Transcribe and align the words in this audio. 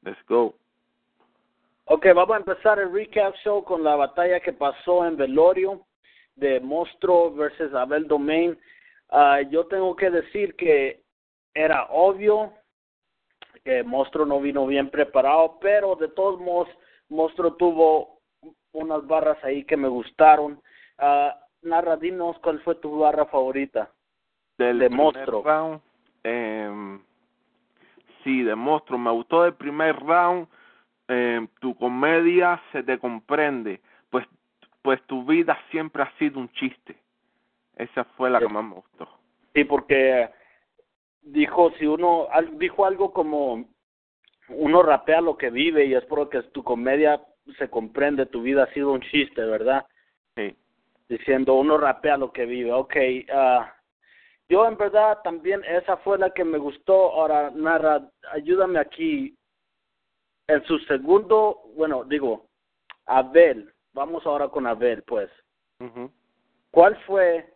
Let's 0.03 0.23
go. 0.29 0.58
Ok, 1.99 2.07
vamos 2.15 2.37
a 2.37 2.39
empezar 2.39 2.79
el 2.79 2.93
recap 2.93 3.35
show 3.43 3.65
con 3.65 3.83
la 3.83 3.97
batalla 3.97 4.39
que 4.39 4.53
pasó 4.53 5.05
en 5.05 5.17
Velorio 5.17 5.85
de 6.37 6.61
Monstruo 6.61 7.35
versus 7.35 7.75
Abel 7.75 8.07
Domain. 8.07 8.57
Uh, 9.11 9.41
yo 9.51 9.67
tengo 9.67 9.97
que 9.97 10.09
decir 10.09 10.55
que 10.55 11.03
era 11.53 11.89
obvio 11.91 12.53
que 13.65 13.83
Monstruo 13.83 14.25
no 14.25 14.39
vino 14.39 14.65
bien 14.65 14.91
preparado, 14.91 15.59
pero 15.61 15.97
de 15.97 16.07
todos 16.07 16.39
modos 16.39 16.69
Monstruo 17.09 17.55
tuvo 17.55 18.21
unas 18.71 19.05
barras 19.09 19.43
ahí 19.43 19.65
que 19.65 19.77
me 19.77 19.89
gustaron. 19.89 20.53
Uh, 21.01 21.33
narra, 21.63 21.97
dinos 21.97 22.39
cuál 22.39 22.61
fue 22.61 22.77
tu 22.77 22.97
barra 22.97 23.27
favorita 23.27 23.91
del 24.57 24.79
de 24.79 24.89
Monstruo. 24.89 25.43
Round, 25.43 25.81
eh, 26.23 27.01
sí, 28.23 28.45
de 28.45 28.55
Monstruo. 28.55 29.01
Me 29.01 29.11
gustó 29.11 29.45
el 29.45 29.55
primer 29.55 29.97
round 29.97 30.47
eh, 31.09 31.47
tu 31.61 31.75
comedia 31.75 32.61
se 32.73 32.83
te 32.83 32.99
comprende, 32.99 33.81
pues, 34.11 34.27
pues 34.83 35.03
tu 35.07 35.25
vida 35.25 35.59
siempre 35.71 36.03
ha 36.03 36.13
sido 36.19 36.39
un 36.39 36.51
chiste. 36.51 36.97
Esa 37.77 38.05
fue 38.05 38.29
la 38.29 38.39
que 38.41 38.49
más 38.49 38.65
me 38.65 38.75
gustó. 38.75 39.09
Sí, 39.55 39.65
porque 39.65 40.29
dijo, 41.23 41.71
si 41.79 41.87
uno, 41.87 42.29
dijo 42.55 42.85
algo 42.85 43.13
como, 43.13 43.65
uno 44.49 44.83
rapea 44.83 45.21
lo 45.21 45.37
que 45.37 45.51
vive 45.51 45.87
y 45.87 45.95
es 45.95 46.05
porque 46.05 46.43
tu 46.43 46.63
comedia 46.63 47.23
se 47.57 47.71
comprende, 47.71 48.27
tu 48.27 48.43
vida 48.43 48.65
ha 48.65 48.75
sido 48.75 48.93
un 48.93 49.01
chiste, 49.01 49.43
¿verdad? 49.43 49.87
Sí. 50.37 50.55
Diciendo, 51.09 51.55
uno 51.55 51.79
rapea 51.79 52.17
lo 52.17 52.33
que 52.33 52.45
vive. 52.45 52.73
Ok, 52.73 52.97
uh, 53.33 53.65
yo 54.49 54.67
en 54.67 54.77
verdad 54.77 55.19
también 55.23 55.63
esa 55.65 55.97
fue 55.99 56.19
la 56.19 56.31
que 56.31 56.45
me 56.45 56.59
gustó. 56.59 57.13
Ahora, 57.13 57.51
Narra, 57.55 58.11
ayúdame 58.33 58.79
aquí 58.79 59.38
en 60.49 60.65
su 60.65 60.79
segundo, 60.81 61.61
bueno, 61.77 62.05
digo, 62.05 62.47
Abel, 63.07 63.73
vamos 63.93 64.27
ahora 64.27 64.49
con 64.49 64.67
Abel, 64.67 65.03
pues. 65.03 65.31
Uh 65.81 66.09
¿Cuál 66.71 66.97
fue 67.07 67.51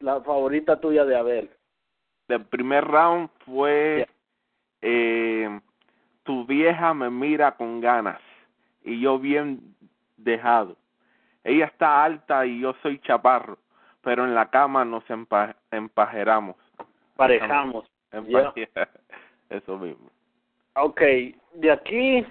la 0.00 0.20
favorita 0.20 0.80
tuya 0.80 1.04
de 1.04 1.16
Abel? 1.16 1.50
El 2.28 2.44
primer 2.46 2.84
round 2.84 3.30
fue 3.44 4.08
eh, 4.82 5.60
Tu 6.24 6.44
vieja 6.44 6.92
me 6.92 7.08
mira 7.08 7.56
con 7.56 7.80
ganas 7.80 8.20
y 8.82 9.00
yo 9.00 9.18
bien 9.18 9.76
dejado. 10.16 10.76
Ella 11.44 11.66
está 11.66 12.02
alta 12.02 12.44
y 12.44 12.60
yo 12.60 12.74
soy 12.82 12.98
chaparro, 12.98 13.58
pero 14.02 14.24
en 14.24 14.34
la 14.34 14.50
cama 14.50 14.84
nos 14.84 15.08
empa 15.08 15.54
empajeramos. 15.70 16.56
Parejamos. 17.16 17.86
Yeah. 18.26 18.88
Eso 19.50 19.76
mismo. 19.76 20.10
Ok, 20.78 21.00
de 21.54 21.72
aquí, 21.72 22.26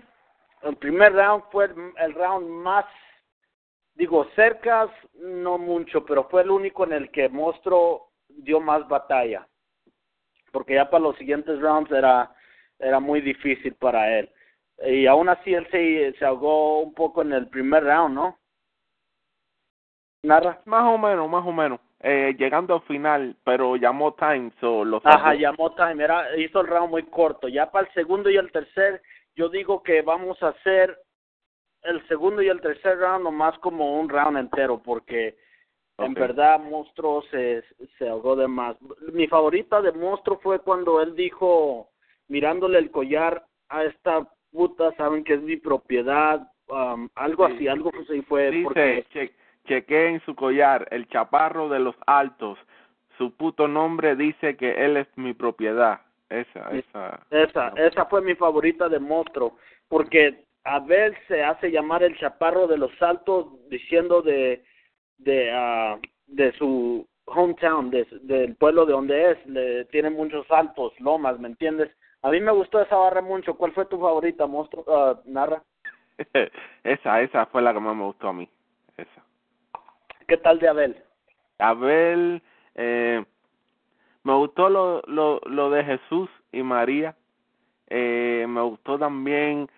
el 0.62 0.76
primer 0.78 1.14
round 1.14 1.44
fue 1.52 1.66
el 1.66 2.14
round 2.14 2.48
más, 2.48 2.86
digo, 3.96 4.24
cercas, 4.36 4.92
no 5.16 5.58
mucho, 5.58 6.06
pero 6.06 6.26
fue 6.30 6.44
el 6.44 6.52
único 6.52 6.84
en 6.84 6.94
el 6.94 7.10
que 7.10 7.28
Monstruo 7.28 8.12
dio 8.30 8.60
más 8.60 8.88
batalla. 8.88 9.48
Porque 10.52 10.76
ya 10.76 10.88
para 10.88 11.04
los 11.06 11.18
siguientes 11.18 11.60
rounds 11.60 11.92
era, 11.92 12.36
era 12.78 13.00
muy 13.00 13.20
difícil 13.20 13.74
para 13.76 14.20
él. 14.20 14.32
Y 14.86 15.08
aún 15.08 15.28
así 15.28 15.52
él 15.52 15.68
se, 15.72 16.14
se 16.20 16.26
ahogó 16.26 16.82
un 16.82 16.94
poco 16.94 17.24
en 17.24 17.34
el 17.34 17.48
primer 17.50 17.84
round, 17.84 18.14
¿no? 18.14 18.38
¿Narra? 20.22 20.62
Más 20.66 20.84
o 20.84 21.00
menos, 21.00 21.28
más 21.28 21.46
o 21.46 21.52
menos. 21.52 21.80
Eh, 22.08 22.36
llegando 22.38 22.76
al 22.76 22.82
final, 22.84 23.36
pero 23.44 23.78
llamó 23.78 24.14
time, 24.14 24.52
so 24.62 24.86
lo 24.86 25.02
Ajá, 25.04 25.34
llamó 25.34 25.74
time, 25.74 26.04
era, 26.04 26.38
hizo 26.38 26.62
el 26.62 26.68
round 26.68 26.92
muy 26.92 27.02
corto. 27.02 27.48
Ya 27.48 27.72
para 27.72 27.88
el 27.88 27.94
segundo 27.96 28.30
y 28.30 28.38
el 28.38 28.52
tercer, 28.52 29.02
yo 29.36 29.50
digo 29.50 29.82
que 29.82 30.04
vamos 30.04 30.38
a 30.44 30.50
hacer 30.50 31.00
el 31.82 32.08
segundo 32.08 32.44
y 32.44 32.48
el 32.48 32.62
tercer 32.62 33.00
round 33.00 33.24
nomás 33.24 33.58
como 33.58 34.00
un 34.00 34.08
round 34.08 34.38
entero, 34.38 34.84
porque 34.84 35.36
okay. 35.96 36.06
en 36.06 36.14
verdad 36.14 36.60
Monstruo 36.60 37.24
se, 37.32 37.64
se 37.98 38.08
ahogó 38.08 38.36
de 38.36 38.48
más. 38.48 38.78
Mi 39.12 39.26
favorita 39.26 39.82
de 39.82 39.92
Monstruo 39.92 40.38
fue 40.44 40.60
cuando 40.60 41.02
él 41.02 41.16
dijo, 41.16 41.90
mirándole 42.28 42.78
el 42.78 42.92
collar 42.92 43.48
a 43.70 43.84
esta 43.84 44.30
puta, 44.52 44.92
saben 44.96 45.24
que 45.24 45.34
es 45.34 45.42
mi 45.42 45.58
propiedad, 45.58 46.52
um, 46.68 47.10
algo 47.16 47.48
sí. 47.48 47.54
así, 47.56 47.68
algo 47.68 47.90
así 48.00 48.22
fue. 48.22 48.52
Dice, 48.52 48.64
porque... 48.64 49.06
che 49.10 49.45
chequé 49.66 50.08
en 50.08 50.22
su 50.22 50.36
collar, 50.36 50.88
el 50.92 51.08
chaparro 51.08 51.70
de 51.70 51.80
los 51.80 51.96
altos. 52.08 52.58
Su 53.18 53.36
puto 53.36 53.68
nombre 53.68 54.16
dice 54.16 54.58
que 54.58 54.86
él 54.86 54.98
es 54.98 55.08
mi 55.16 55.34
propiedad. 55.34 56.02
Esa, 56.30 56.72
esa. 56.72 57.20
Esa, 57.30 57.68
esa 57.78 58.06
fue 58.06 58.22
mi 58.22 58.36
favorita 58.36 58.90
de 58.90 59.00
Monstruo, 59.00 59.58
porque 59.88 60.44
Abel 60.64 61.16
se 61.28 61.44
hace 61.44 61.72
llamar 61.72 62.04
el 62.04 62.18
chaparro 62.18 62.68
de 62.68 62.78
los 62.78 62.92
altos 63.02 63.48
diciendo 63.70 64.22
de 64.22 64.64
de 65.18 65.52
uh, 65.54 66.00
de 66.28 66.52
su 66.54 67.08
hometown, 67.26 67.90
de, 67.90 68.08
del 68.22 68.56
pueblo 68.56 68.86
de 68.86 68.94
donde 68.94 69.32
es, 69.32 69.46
le 69.46 69.86
tiene 69.86 70.10
muchos 70.10 70.46
altos, 70.50 70.94
lomas, 71.00 71.40
¿me 71.40 71.48
entiendes? 71.48 71.92
A 72.22 72.32
mí 72.32 72.40
me 72.40 72.52
gustó 72.52 72.82
esa 72.82 72.96
barra 72.96 73.22
mucho. 73.22 73.56
¿Cuál 73.56 73.72
fue 73.74 73.86
tu 73.86 74.00
favorita, 74.00 74.48
Monstruo? 74.48 74.84
Uh, 74.88 75.30
Narra. 75.30 75.62
esa, 76.84 77.22
esa 77.22 77.46
fue 77.46 77.62
la 77.62 77.74
que 77.74 77.80
más 77.80 77.96
me 77.96 78.04
gustó 78.04 78.30
a 78.30 78.34
mí. 78.34 78.50
Esa. 78.98 79.24
¿Qué 80.28 80.38
tal 80.38 80.60
de 80.60 80.68
Abel? 80.68 80.96
Abel, 81.60 82.42
eh, 82.76 83.24
me 84.24 84.34
gustó 84.34 84.70
lo, 84.70 85.02
lo, 85.08 85.40
lo 85.46 85.70
de 85.70 85.84
Jesús 85.84 86.30
y 86.52 86.64
María. 86.64 87.16
Eh, 87.88 88.46
me 88.50 88.62
gustó 88.62 88.98
también, 88.98 89.70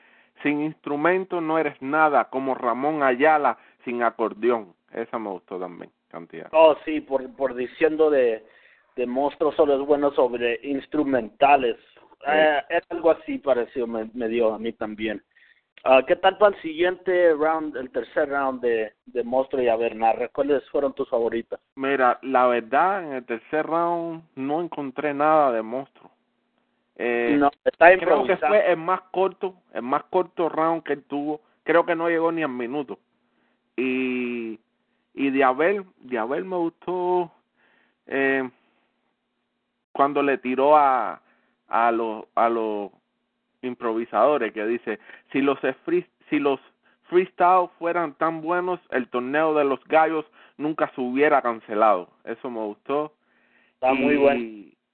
sin 0.43 0.61
instrumento 0.61 1.41
no 1.41 1.59
eres 1.59 1.81
nada, 1.81 2.25
como 2.29 2.55
Ramón 2.55 3.03
Ayala 3.03 3.57
sin 3.83 4.03
acordeón. 4.03 4.73
Esa 4.93 5.19
me 5.19 5.29
gustó 5.29 5.59
también, 5.59 5.91
cantidad. 6.09 6.47
Oh, 6.53 6.75
sí, 6.85 7.01
por, 7.01 7.29
por 7.35 7.53
diciendo 7.53 8.09
de, 8.09 8.45
de 8.95 9.05
monstruos 9.05 9.55
solo 9.55 9.75
es 9.79 9.85
bueno 9.85 10.11
sobre 10.11 10.59
instrumentales. 10.63 11.75
Sí. 12.19 12.25
Eh, 12.27 12.63
es 12.69 12.83
algo 12.89 13.11
así 13.11 13.37
parecido, 13.37 13.85
me, 13.85 14.09
me 14.13 14.27
dio 14.29 14.53
a 14.53 14.59
mí 14.59 14.71
también. 14.73 15.21
Uh, 15.87 16.05
¿Qué 16.05 16.17
tal 16.17 16.37
para 16.37 16.53
el 16.53 16.61
siguiente 16.61 17.33
round, 17.33 17.77
el 17.77 17.89
tercer 17.91 18.27
round 18.27 18.59
de, 18.59 18.91
de 19.05 19.23
Monstruo 19.23 19.63
y 19.63 19.69
Avernar? 19.69 20.29
¿Cuáles 20.33 20.69
fueron 20.69 20.91
tus 20.93 21.07
favoritas? 21.07 21.61
Mira, 21.75 22.19
la 22.23 22.45
verdad, 22.47 23.05
en 23.05 23.13
el 23.13 23.25
tercer 23.25 23.65
round 23.65 24.21
no 24.35 24.61
encontré 24.61 25.13
nada 25.13 25.53
de 25.53 25.61
Monstruo. 25.61 26.11
Eh, 26.97 27.37
no, 27.39 27.49
está 27.63 27.97
creo 27.97 28.25
que 28.25 28.35
fue 28.35 28.69
el 28.69 28.75
más 28.75 28.99
corto, 29.11 29.55
el 29.71 29.83
más 29.83 30.03
corto 30.05 30.49
round 30.49 30.83
que 30.83 30.91
él 30.91 31.03
tuvo, 31.03 31.39
creo 31.63 31.85
que 31.85 31.95
no 31.95 32.09
llegó 32.09 32.33
ni 32.33 32.43
a 32.43 32.49
minuto. 32.49 32.99
Y, 33.77 34.59
y 35.13 35.29
de 35.29 35.43
Abel, 35.43 35.85
de 35.99 36.17
Abel 36.17 36.43
me 36.43 36.57
gustó 36.57 37.31
eh, 38.07 38.49
cuando 39.93 40.21
le 40.21 40.37
tiró 40.39 40.75
a, 40.75 41.21
a 41.69 41.91
los 41.91 42.25
a 42.35 42.49
los 42.49 42.91
improvisadores 43.61 44.53
que 44.53 44.65
dice 44.65 44.99
si 45.31 45.41
los 45.41 45.57
si 46.29 46.39
los 46.39 46.59
freestyle 47.03 47.69
fueran 47.79 48.13
tan 48.15 48.41
buenos 48.41 48.79
el 48.91 49.07
torneo 49.09 49.53
de 49.53 49.63
los 49.63 49.83
gallos 49.85 50.25
nunca 50.57 50.91
se 50.93 51.01
hubiera 51.01 51.41
cancelado. 51.41 52.09
Eso 52.25 52.49
me 52.49 52.59
gustó. 52.59 53.13
Está 53.75 53.93
muy 53.93 54.17
bueno. 54.17 54.39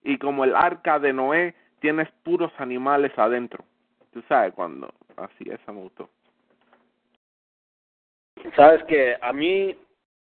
y 0.04 0.18
como 0.18 0.44
el 0.44 0.56
arca 0.56 1.00
de 1.00 1.13
Noé 1.13 1.56
tienes 1.80 2.10
puros 2.24 2.51
animales 2.57 3.12
adentro. 3.18 3.63
Tú 4.12 4.21
sabes 4.27 4.54
cuando 4.54 4.94
así 5.18 5.50
eso 5.50 5.74
me 5.74 5.81
gustó. 5.81 6.09
Sabes 8.56 8.83
que 8.86 9.16
a 9.21 9.33
mí 9.33 9.75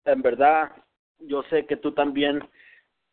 en 0.06 0.22
verdad 0.22 0.72
yo 1.20 1.44
sé 1.44 1.66
que 1.66 1.78
tú 1.78 1.92
también 1.94 2.44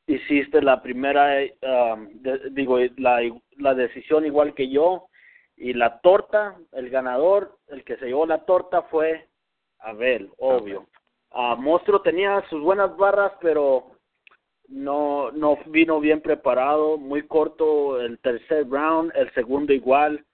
hiciste 0.07 0.61
la 0.63 0.83
primera, 0.83 1.37
um, 1.63 2.09
digo, 2.53 2.79
la, 2.97 3.21
la 3.59 3.75
decisión 3.75 4.27
igual 4.27 4.55
que 4.55 4.69
yo, 4.69 5.07
y 5.61 5.75
la 5.75 6.01
torta, 6.01 6.57
el 6.73 6.89
ganador, 6.89 7.59
el 7.69 7.85
que 7.85 7.99
se 7.99 8.07
llevó 8.07 8.25
la 8.25 8.47
torta 8.47 8.83
fue 8.85 9.29
Abel, 9.79 10.31
obvio. 10.39 10.87
Uh, 11.33 11.55
Monstruo 11.57 12.01
tenía 12.01 12.43
sus 12.49 12.63
buenas 12.63 12.97
barras, 12.97 13.33
pero 13.43 13.93
no, 14.69 15.31
no 15.33 15.59
vino 15.67 16.01
bien 16.01 16.23
preparado, 16.23 16.97
muy 16.97 17.27
corto 17.27 18.01
el 18.01 18.19
tercer 18.21 18.69
round, 18.71 19.13
el 19.15 19.31
segundo 19.35 19.75
igual 19.75 20.25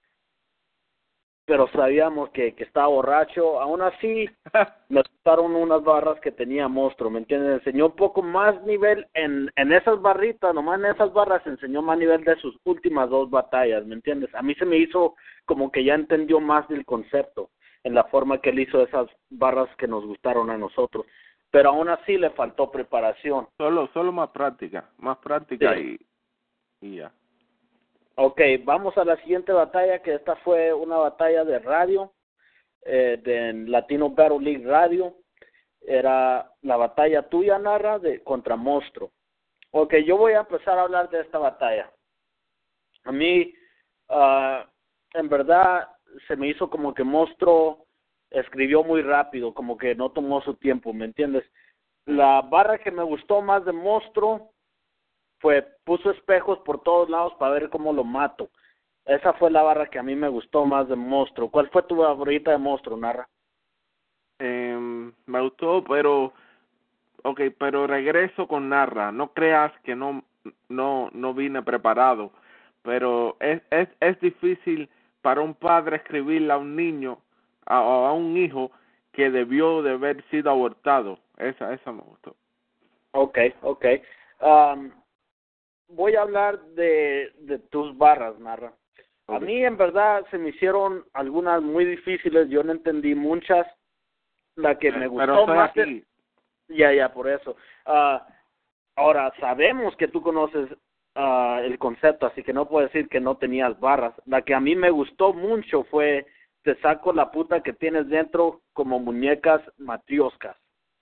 pero 1.46 1.68
sabíamos 1.68 2.30
que, 2.30 2.54
que 2.54 2.64
estaba 2.64 2.88
borracho. 2.88 3.60
Aún 3.60 3.80
así, 3.80 4.28
me 4.88 5.00
gustaron 5.00 5.54
unas 5.54 5.82
barras 5.82 6.20
que 6.20 6.32
tenía 6.32 6.68
Monstruo, 6.68 7.08
¿me 7.08 7.20
entiendes? 7.20 7.60
Enseñó 7.60 7.86
un 7.86 7.96
poco 7.96 8.20
más 8.20 8.60
nivel 8.64 9.06
en, 9.14 9.50
en 9.54 9.72
esas 9.72 10.02
barritas, 10.02 10.52
nomás 10.52 10.80
en 10.80 10.86
esas 10.86 11.12
barras 11.12 11.46
enseñó 11.46 11.82
más 11.82 11.98
nivel 11.98 12.24
de 12.24 12.36
sus 12.36 12.58
últimas 12.64 13.08
dos 13.08 13.30
batallas, 13.30 13.86
¿me 13.86 13.94
entiendes? 13.94 14.34
A 14.34 14.42
mí 14.42 14.54
se 14.56 14.66
me 14.66 14.76
hizo 14.76 15.14
como 15.44 15.70
que 15.70 15.84
ya 15.84 15.94
entendió 15.94 16.40
más 16.40 16.68
del 16.68 16.84
concepto 16.84 17.50
en 17.84 17.94
la 17.94 18.04
forma 18.04 18.40
que 18.40 18.50
él 18.50 18.58
hizo 18.58 18.82
esas 18.82 19.06
barras 19.30 19.68
que 19.76 19.86
nos 19.86 20.04
gustaron 20.04 20.50
a 20.50 20.58
nosotros. 20.58 21.06
Pero 21.52 21.68
aún 21.68 21.88
así 21.88 22.18
le 22.18 22.30
faltó 22.30 22.72
preparación. 22.72 23.46
Solo, 23.56 23.88
solo 23.94 24.10
más 24.10 24.30
práctica, 24.30 24.90
más 24.98 25.18
práctica 25.18 25.78
y, 25.78 25.96
y 26.80 26.96
ya. 26.96 27.12
Ok, 28.18 28.40
vamos 28.64 28.96
a 28.96 29.04
la 29.04 29.16
siguiente 29.18 29.52
batalla, 29.52 30.00
que 30.00 30.14
esta 30.14 30.36
fue 30.36 30.72
una 30.72 30.96
batalla 30.96 31.44
de 31.44 31.58
radio, 31.58 32.14
eh, 32.82 33.20
de 33.22 33.52
Latino 33.68 34.08
Battle 34.08 34.40
League 34.40 34.66
Radio. 34.66 35.16
Era 35.82 36.50
la 36.62 36.76
batalla 36.76 37.28
tuya, 37.28 37.58
Narra, 37.58 37.98
de, 37.98 38.22
contra 38.24 38.56
Monstruo. 38.56 39.12
Ok, 39.70 39.96
yo 40.06 40.16
voy 40.16 40.32
a 40.32 40.40
empezar 40.40 40.78
a 40.78 40.82
hablar 40.82 41.10
de 41.10 41.20
esta 41.20 41.38
batalla. 41.38 41.92
A 43.04 43.12
mí, 43.12 43.52
uh, 44.08 44.64
en 45.12 45.28
verdad, 45.28 45.86
se 46.26 46.36
me 46.36 46.48
hizo 46.48 46.70
como 46.70 46.94
que 46.94 47.04
Monstruo 47.04 47.86
escribió 48.30 48.82
muy 48.82 49.02
rápido, 49.02 49.52
como 49.52 49.76
que 49.76 49.94
no 49.94 50.10
tomó 50.10 50.40
su 50.40 50.54
tiempo, 50.54 50.94
¿me 50.94 51.04
entiendes? 51.04 51.44
La 52.06 52.40
barra 52.40 52.78
que 52.78 52.90
me 52.90 53.02
gustó 53.02 53.42
más 53.42 53.62
de 53.66 53.72
Monstruo 53.72 54.54
fue 55.38 55.66
puso 55.84 56.10
espejos 56.10 56.58
por 56.60 56.82
todos 56.82 57.08
lados 57.08 57.34
para 57.38 57.54
ver 57.54 57.70
cómo 57.70 57.92
lo 57.92 58.04
mato. 58.04 58.48
Esa 59.04 59.32
fue 59.34 59.50
la 59.50 59.62
barra 59.62 59.86
que 59.86 59.98
a 59.98 60.02
mí 60.02 60.16
me 60.16 60.28
gustó 60.28 60.64
más 60.64 60.88
de 60.88 60.96
Monstruo. 60.96 61.50
¿Cuál 61.50 61.68
fue 61.70 61.82
tu 61.84 61.96
favorita 61.96 62.50
de 62.50 62.58
Monstruo, 62.58 62.96
Narra? 62.96 63.28
Eh, 64.38 65.10
me 65.26 65.40
gustó, 65.40 65.84
pero 65.84 66.32
ok, 67.22 67.40
pero 67.58 67.86
regreso 67.86 68.48
con 68.48 68.68
Narra. 68.68 69.12
No 69.12 69.32
creas 69.32 69.72
que 69.84 69.94
no 69.94 70.24
no 70.68 71.10
no 71.12 71.34
vine 71.34 71.62
preparado, 71.62 72.32
pero 72.82 73.36
es 73.40 73.62
es 73.70 73.88
es 74.00 74.18
difícil 74.20 74.88
para 75.22 75.40
un 75.40 75.54
padre 75.54 75.96
escribirle 75.96 76.52
a 76.52 76.58
un 76.58 76.76
niño 76.76 77.18
a, 77.64 77.78
a 77.78 78.12
un 78.12 78.36
hijo 78.36 78.70
que 79.12 79.30
debió 79.30 79.82
de 79.82 79.92
haber 79.92 80.22
sido 80.30 80.50
abortado. 80.50 81.18
Esa 81.36 81.72
esa 81.72 81.92
me 81.92 82.02
gustó. 82.02 82.34
Okay, 83.12 83.54
okay. 83.62 84.02
Um, 84.40 84.90
voy 86.06 86.14
a 86.14 86.22
hablar 86.22 86.60
de, 86.76 87.32
de 87.40 87.58
tus 87.58 87.98
barras, 87.98 88.38
Narra. 88.38 88.72
A 89.26 89.40
mí 89.40 89.64
en 89.64 89.76
verdad 89.76 90.24
se 90.30 90.38
me 90.38 90.50
hicieron 90.50 91.04
algunas 91.14 91.60
muy 91.60 91.84
difíciles, 91.84 92.48
yo 92.48 92.62
no 92.62 92.70
entendí 92.70 93.16
muchas. 93.16 93.66
La 94.54 94.78
que 94.78 94.92
me 94.92 95.08
gustó 95.08 95.48
más... 95.48 95.72
Ya, 96.68 96.92
ya, 96.92 97.12
por 97.12 97.28
eso. 97.28 97.56
Uh, 97.86 98.20
ahora, 98.94 99.32
sabemos 99.40 99.96
que 99.96 100.06
tú 100.06 100.22
conoces 100.22 100.70
uh, 101.16 101.58
el 101.64 101.76
concepto, 101.76 102.26
así 102.26 102.44
que 102.44 102.52
no 102.52 102.68
puedo 102.68 102.86
decir 102.86 103.08
que 103.08 103.18
no 103.18 103.36
tenías 103.36 103.78
barras. 103.80 104.14
La 104.26 104.42
que 104.42 104.54
a 104.54 104.60
mí 104.60 104.76
me 104.76 104.90
gustó 104.90 105.32
mucho 105.32 105.82
fue 105.90 106.24
te 106.62 106.76
saco 106.76 107.12
la 107.12 107.32
puta 107.32 107.64
que 107.64 107.72
tienes 107.72 108.08
dentro 108.08 108.60
como 108.72 109.00
muñecas 109.00 109.60
matrioscas. 109.76 110.56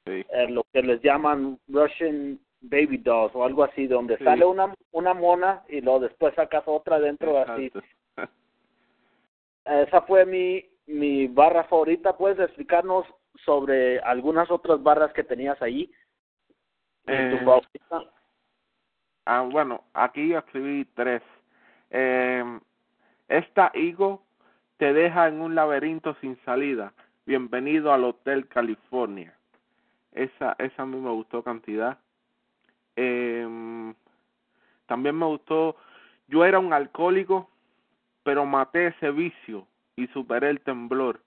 Sí. 0.07 0.25
Eh, 0.33 0.49
lo 0.49 0.65
que 0.73 0.83
les 0.83 1.03
llaman 1.03 1.59
Russian 1.69 2.39
baby 2.69 2.99
dolls 2.99 3.35
o 3.35 3.45
algo 3.45 3.65
así, 3.65 3.87
donde 3.87 4.19
sale 4.19 4.45
una 4.45 4.75
una 4.93 5.15
mona 5.15 5.63
y 5.69 5.81
luego 5.81 6.01
después 6.01 6.35
sacas 6.35 6.65
otra 6.67 6.99
dentro 6.99 7.39
así. 7.39 7.71
Esa 9.65 10.03
fue 10.03 10.25
mi 10.27 10.65
mi 10.87 11.27
barra 11.27 11.65
favorita. 11.65 12.17
¿Puedes 12.17 12.39
explicarnos 12.39 13.07
sobre 13.45 14.01
algunas 14.01 14.51
otras 14.51 14.83
barras 14.83 15.13
que 15.13 15.25
tenías 15.25 15.61
ahí? 15.63 15.91
Eh, 17.07 17.45
ah, 19.27 19.47
bueno, 19.51 19.85
aquí 19.93 20.29
yo 20.29 20.39
escribí 20.39 20.85
tres. 20.95 21.23
Eh, 21.91 22.61
esta 23.29 23.71
higo 23.75 24.23
te 24.79 24.93
deja 24.93 25.29
en 25.29 25.41
un 25.41 25.55
laberinto 25.55 26.15
sin 26.21 26.39
salida. 26.45 26.93
Bienvenido 27.27 27.93
al 27.93 28.05
Hotel 28.05 28.49
California. 28.49 29.35
Esa, 30.13 30.55
esa 30.59 30.83
a 30.83 30.87
mí 30.87 30.99
me 30.99 31.11
gustó 31.11 31.43
cantidad. 31.43 31.99
Eh, 32.97 33.95
también 34.87 35.19
me 35.19 35.27
gustó, 35.27 35.77
yo 36.29 36.45
era 36.45 36.59
un 36.59 36.73
alcohólico, 36.73 37.51
pero 38.23 38.47
maté 38.47 38.89
ese 38.89 39.11
vicio 39.11 39.67
y 39.97 40.07
superé 40.09 40.51
el 40.51 40.61
temblor. 40.61 41.21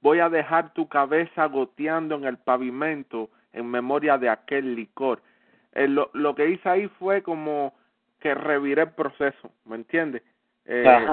Voy 0.00 0.20
a 0.20 0.28
dejar 0.28 0.72
tu 0.74 0.88
cabeza 0.88 1.46
goteando 1.46 2.16
en 2.16 2.24
el 2.24 2.38
pavimento 2.38 3.30
en 3.52 3.70
memoria 3.70 4.18
de 4.18 4.28
aquel 4.28 4.74
licor. 4.74 5.22
Eh, 5.72 5.88
lo, 5.88 6.10
lo 6.12 6.34
que 6.34 6.50
hice 6.50 6.68
ahí 6.68 6.88
fue 6.98 7.22
como 7.22 7.74
que 8.20 8.34
reviré 8.34 8.82
el 8.82 8.90
proceso, 8.92 9.52
¿me 9.66 9.76
entiendes? 9.76 10.22
Eh, 10.64 11.06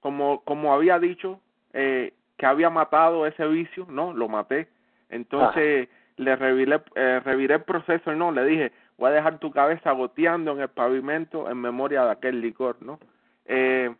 como, 0.00 0.40
como 0.44 0.72
había 0.72 0.98
dicho, 0.98 1.40
eh, 1.72 2.14
que 2.36 2.46
había 2.46 2.70
matado 2.70 3.26
ese 3.26 3.46
vicio, 3.46 3.86
no, 3.88 4.12
lo 4.12 4.28
maté. 4.28 4.68
Entonces 5.10 5.88
le 6.16 6.36
reviré, 6.36 6.80
eh, 6.94 7.20
reviré 7.24 7.56
el 7.56 7.62
proceso 7.62 8.12
y 8.12 8.16
no, 8.16 8.32
le 8.32 8.44
dije, 8.44 8.72
voy 8.98 9.10
a 9.10 9.14
dejar 9.14 9.38
tu 9.38 9.50
cabeza 9.50 9.92
goteando 9.92 10.52
en 10.52 10.60
el 10.60 10.68
pavimento 10.68 11.50
en 11.50 11.58
memoria 11.58 12.04
de 12.04 12.12
aquel 12.12 12.40
licor, 12.40 12.76
¿no? 12.80 12.98
Eh, 13.46 13.94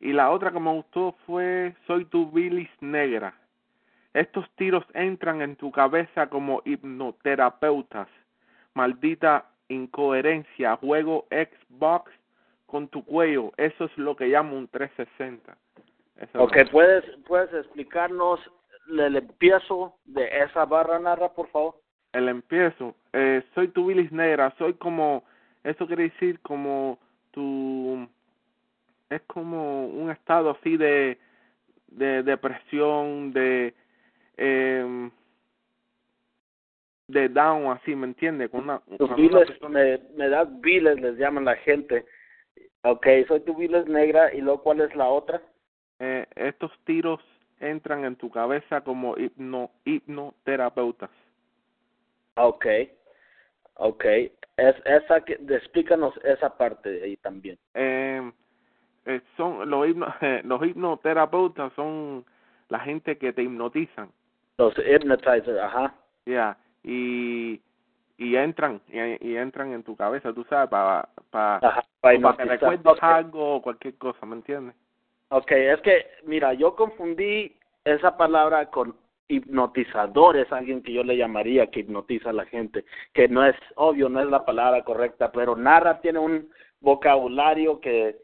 y 0.00 0.12
la 0.12 0.30
otra 0.30 0.52
que 0.52 0.60
me 0.60 0.72
gustó 0.72 1.16
fue 1.26 1.74
Soy 1.86 2.04
tu 2.06 2.30
bilis 2.30 2.70
negra. 2.80 3.34
Estos 4.12 4.48
tiros 4.56 4.84
entran 4.94 5.42
en 5.42 5.56
tu 5.56 5.70
cabeza 5.70 6.28
como 6.28 6.62
hipnoterapeutas. 6.64 8.08
Maldita 8.74 9.46
incoherencia. 9.68 10.76
Juego 10.76 11.26
Xbox 11.30 12.12
con 12.66 12.88
tu 12.88 13.04
cuello. 13.04 13.52
Eso 13.56 13.84
es 13.84 13.98
lo 13.98 14.16
que 14.16 14.26
llamo 14.26 14.56
un 14.56 14.68
360. 14.68 15.56
Eso 16.16 16.42
ok, 16.42 16.70
¿puedes, 16.70 17.04
¿puedes 17.26 17.52
explicarnos 17.52 18.40
el 18.88 19.16
empiezo 19.16 19.96
de 20.04 20.28
esa 20.44 20.64
barra 20.64 20.98
narra, 20.98 21.32
por 21.32 21.48
favor? 21.48 21.74
El 22.16 22.28
empiezo, 22.28 22.94
eh, 23.12 23.42
soy 23.54 23.68
tu 23.68 23.86
bilis 23.86 24.10
negra, 24.10 24.54
soy 24.58 24.74
como, 24.74 25.24
eso 25.62 25.86
quiere 25.86 26.04
decir 26.04 26.40
como 26.40 26.98
tu, 27.30 28.08
es 29.10 29.20
como 29.22 29.86
un 29.86 30.10
estado 30.10 30.50
así 30.50 30.76
de, 30.76 31.18
de 31.88 32.22
depresión, 32.22 33.32
de, 33.32 33.74
eh, 34.38 35.10
de 37.08 37.28
down, 37.28 37.70
así, 37.72 37.94
¿me 37.94 38.06
entiende? 38.06 38.48
Con 38.48 38.62
una, 38.62 38.80
Tus 38.98 39.14
biles, 39.14 39.48
me, 39.68 39.98
me 40.16 40.28
das 40.28 40.48
biles, 40.60 41.00
les 41.00 41.18
llaman 41.18 41.44
la 41.44 41.56
gente. 41.56 42.06
Ok, 42.82 43.06
soy 43.28 43.40
tu 43.40 43.54
biles 43.54 43.86
negra, 43.86 44.32
¿y 44.32 44.40
luego 44.40 44.62
cuál 44.62 44.80
es 44.80 44.94
la 44.96 45.08
otra? 45.08 45.42
Eh, 45.98 46.26
estos 46.34 46.72
tiros 46.84 47.20
entran 47.60 48.04
en 48.04 48.16
tu 48.16 48.30
cabeza 48.30 48.82
como 48.82 49.16
hipno, 49.18 49.70
hipnoterapeutas. 49.84 51.10
Okay, 52.36 52.92
okay. 53.74 54.32
Es, 54.56 54.74
esa 54.84 55.20
que, 55.20 55.34
explícanos 55.48 56.14
esa 56.24 56.56
parte 56.56 56.90
de 56.90 57.04
ahí 57.04 57.16
también. 57.18 57.58
Eh, 57.74 58.30
son 59.36 59.68
los 59.68 59.88
hipno, 59.88 60.06
los 60.44 60.66
hipnoterapeutas 60.66 61.72
son 61.74 62.24
la 62.68 62.80
gente 62.80 63.18
que 63.18 63.32
te 63.32 63.42
hipnotizan. 63.42 64.10
Los 64.58 64.74
hypnotizers, 64.78 65.58
ajá. 65.60 65.94
Ya, 66.24 66.56
y 66.82 67.60
y 68.18 68.36
entran 68.36 68.80
y, 68.88 68.98
y, 69.28 69.36
entran 69.36 69.72
en 69.72 69.82
tu 69.82 69.94
cabeza, 69.94 70.32
tú 70.32 70.44
sabes, 70.44 70.70
para 70.70 71.08
para 71.30 71.60
para 72.00 72.36
que 72.36 72.44
recuerdes 72.44 73.02
algo 73.02 73.56
o 73.56 73.62
cualquier 73.62 73.94
cosa, 73.96 74.24
¿me 74.24 74.36
entiendes? 74.36 74.74
Okay, 75.28 75.66
es 75.66 75.80
que 75.82 76.06
mira, 76.24 76.54
yo 76.54 76.74
confundí 76.74 77.54
esa 77.84 78.16
palabra 78.16 78.66
con 78.70 78.96
hipnotizador, 79.28 80.36
es 80.36 80.50
alguien 80.52 80.82
que 80.82 80.92
yo 80.92 81.02
le 81.02 81.16
llamaría 81.16 81.68
que 81.68 81.80
hipnotiza 81.80 82.30
a 82.30 82.34
la 82.34 82.46
gente, 82.46 82.84
que 83.12 83.28
no 83.28 83.44
es 83.44 83.56
obvio, 83.74 84.08
no 84.08 84.20
es 84.20 84.26
la 84.28 84.44
palabra 84.44 84.82
correcta, 84.84 85.32
pero 85.32 85.56
narra 85.56 86.00
tiene 86.00 86.18
un 86.18 86.50
vocabulario 86.80 87.80
que 87.80 88.16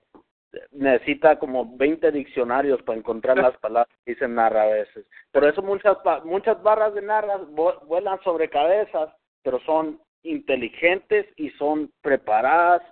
necesita 0.71 1.39
como 1.39 1.77
20 1.77 2.13
diccionarios 2.13 2.83
para 2.83 2.99
encontrar 2.99 3.39
las 3.39 3.57
palabras 3.61 3.89
que 4.05 4.13
dicen 4.13 4.35
narra 4.35 4.63
a 4.63 4.67
veces. 4.67 5.07
Por 5.33 5.45
eso 5.45 5.63
muchas 5.63 5.97
muchas 6.25 6.63
barras 6.63 6.95
de 6.95 7.03
narra 7.03 7.39
vuelan 7.87 8.21
sobre 8.23 8.49
cabezas 8.49 9.11
pero 9.43 9.61
son 9.61 10.01
inteligentes 10.23 11.27
y 11.37 11.51
son 11.51 11.93
preparadas 12.01 12.83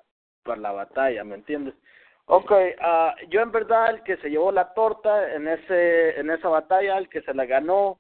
para 0.43 0.61
la 0.61 0.73
batalla, 0.73 1.25
¿me 1.25 1.37
entiendes? 1.37 1.75
Ok, 2.33 2.53
uh, 2.53 3.29
yo 3.29 3.41
en 3.41 3.51
verdad 3.51 3.91
el 3.91 4.05
que 4.05 4.17
se 4.19 4.31
llevó 4.31 4.53
la 4.53 4.73
torta 4.73 5.35
en 5.35 5.49
ese 5.49 6.21
en 6.21 6.31
esa 6.31 6.49
batalla, 6.49 6.97
el 6.97 7.09
que 7.09 7.23
se 7.23 7.35
la 7.35 7.45
ganó, 7.45 7.99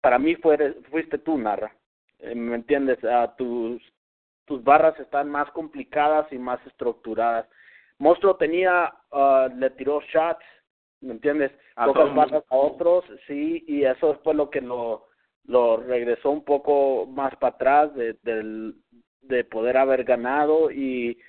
para 0.00 0.18
mí 0.18 0.34
fue, 0.36 0.56
fuiste 0.90 1.18
tú, 1.18 1.36
Narra. 1.36 1.76
Eh, 2.20 2.34
¿Me 2.34 2.54
entiendes? 2.54 2.98
Uh, 3.04 3.28
tus, 3.36 3.82
tus 4.46 4.64
barras 4.64 4.98
están 4.98 5.28
más 5.28 5.50
complicadas 5.50 6.26
y 6.32 6.38
más 6.38 6.58
estructuradas. 6.66 7.46
Monstruo 7.98 8.36
tenía, 8.36 8.94
uh, 9.12 9.54
le 9.54 9.68
tiró 9.70 10.00
shots, 10.00 10.44
¿me 11.02 11.12
entiendes? 11.12 11.52
A 11.74 11.88
barras 11.88 12.44
a 12.48 12.56
otros, 12.56 13.04
sí, 13.26 13.62
y 13.68 13.84
eso 13.84 14.18
fue 14.24 14.32
lo 14.32 14.48
que 14.48 14.62
lo 14.62 15.06
lo 15.44 15.76
regresó 15.76 16.30
un 16.30 16.44
poco 16.44 17.06
más 17.06 17.36
para 17.36 17.54
atrás 17.54 17.94
de, 17.94 18.14
de, 18.22 18.72
de 19.20 19.44
poder 19.44 19.76
haber 19.76 20.02
ganado 20.02 20.70
y 20.70 21.20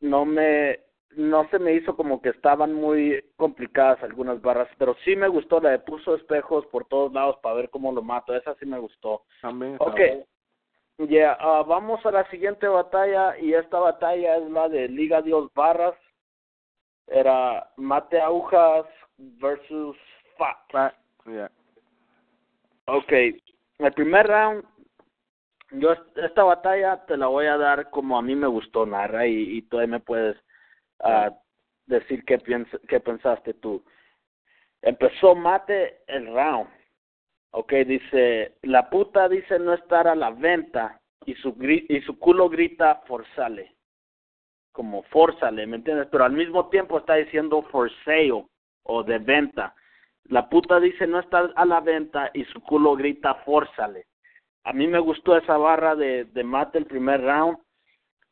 no 0.00 0.24
me 0.24 0.80
no 1.16 1.48
se 1.48 1.58
me 1.58 1.72
hizo 1.72 1.96
como 1.96 2.20
que 2.20 2.28
estaban 2.28 2.74
muy 2.74 3.24
complicadas 3.36 4.02
algunas 4.02 4.40
barras, 4.40 4.68
pero 4.78 4.94
sí 5.04 5.16
me 5.16 5.26
gustó 5.26 5.58
la 5.58 5.70
de 5.70 5.78
puso 5.78 6.14
espejos 6.14 6.66
por 6.66 6.84
todos 6.84 7.12
lados 7.12 7.38
para 7.42 7.56
ver 7.56 7.70
cómo 7.70 7.90
lo 7.92 8.02
mato, 8.02 8.36
esa 8.36 8.54
sí 8.56 8.66
me 8.66 8.78
gustó. 8.78 9.22
También. 9.40 9.76
Ok, 9.80 10.00
ya, 11.08 11.36
ah, 11.40 11.62
vamos 11.66 12.04
a 12.04 12.10
la 12.10 12.28
siguiente 12.28 12.66
batalla 12.66 13.38
y 13.38 13.54
esta 13.54 13.78
batalla 13.78 14.36
es 14.36 14.50
la 14.50 14.68
de 14.68 14.88
Liga 14.88 15.22
Dios 15.22 15.48
Barras. 15.54 15.94
Era 17.06 17.70
Mate 17.76 18.20
Agujas 18.20 18.84
versus 19.16 19.96
Fat. 20.36 20.94
Ok, 22.86 23.12
el 23.12 23.92
primer 23.94 24.26
round, 24.26 24.64
yo 25.70 25.92
esta 26.16 26.44
batalla 26.44 27.04
te 27.06 27.16
la 27.16 27.26
voy 27.26 27.46
a 27.46 27.56
dar 27.56 27.90
como 27.90 28.18
a 28.18 28.22
mí 28.22 28.34
me 28.34 28.46
gustó, 28.46 28.86
Narra, 28.86 29.26
y, 29.26 29.58
y 29.58 29.62
tú 29.62 29.78
ahí 29.78 29.86
me 29.86 30.00
puedes 30.00 30.36
uh, 31.00 31.30
decir 31.86 32.24
qué, 32.24 32.38
qué 32.88 33.00
pensaste 33.00 33.54
tú. 33.54 33.84
Empezó 34.82 35.34
mate 35.34 36.02
el 36.06 36.26
round. 36.26 36.68
Ok, 37.50 37.72
dice, 37.86 38.56
la 38.62 38.90
puta 38.90 39.28
dice 39.28 39.58
no 39.58 39.72
estar 39.72 40.06
a 40.06 40.14
la 40.14 40.30
venta 40.30 41.00
y 41.24 41.34
su, 41.34 41.56
y 41.60 42.00
su 42.02 42.18
culo 42.18 42.48
grita 42.48 43.02
forzale. 43.06 43.74
Como 44.72 45.02
forzale, 45.04 45.66
¿me 45.66 45.76
entiendes? 45.76 46.08
Pero 46.10 46.24
al 46.24 46.32
mismo 46.32 46.68
tiempo 46.68 46.98
está 46.98 47.14
diciendo 47.14 47.62
for 47.70 47.90
sale 48.04 48.44
o 48.84 49.02
de 49.02 49.18
venta. 49.18 49.74
La 50.24 50.48
puta 50.48 50.78
dice 50.78 51.06
no 51.06 51.20
está 51.20 51.50
a 51.56 51.64
la 51.64 51.80
venta 51.80 52.30
y 52.34 52.44
su 52.44 52.60
culo 52.60 52.94
grita 52.94 53.34
fórzale. 53.46 54.06
A 54.64 54.72
mí 54.72 54.86
me 54.86 54.98
gustó 54.98 55.36
esa 55.36 55.56
barra 55.56 55.96
de, 55.96 56.24
de 56.24 56.44
mate 56.44 56.78
el 56.78 56.86
primer 56.86 57.22
round. 57.22 57.58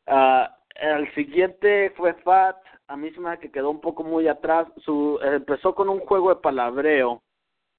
Uh, 0.07 0.47
el 0.75 1.13
siguiente 1.15 1.91
fue 1.97 2.15
Fat. 2.23 2.57
A 2.89 2.97
mí 2.97 3.11
se 3.11 3.21
me 3.21 3.39
que 3.39 3.51
quedó 3.51 3.71
un 3.71 3.81
poco 3.81 4.05
muy 4.05 4.29
atrás. 4.29 4.69
Su, 4.85 5.19
empezó 5.23 5.75
con 5.75 5.89
un 5.89 6.01
juego 6.01 6.31
de 6.31 6.41
palabreo, 6.41 7.23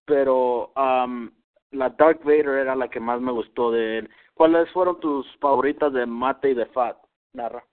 pero 0.06 0.72
um, 0.76 1.30
la 1.72 1.90
Dark 1.92 2.24
Vader 2.24 2.60
era 2.60 2.76
la 2.76 2.90
que 2.90 3.00
más 3.00 3.22
me 3.22 3.32
gustó 3.32 3.72
de 3.72 4.00
él. 4.00 4.10
¿Cuáles 4.34 4.70
fueron 4.72 5.00
tus 5.00 5.26
favoritas 5.38 5.94
de 5.94 6.06
mate 6.06 6.50
y 6.50 6.54
de 6.54 6.66
Fat, 6.68 6.98
Narra? 7.34 7.64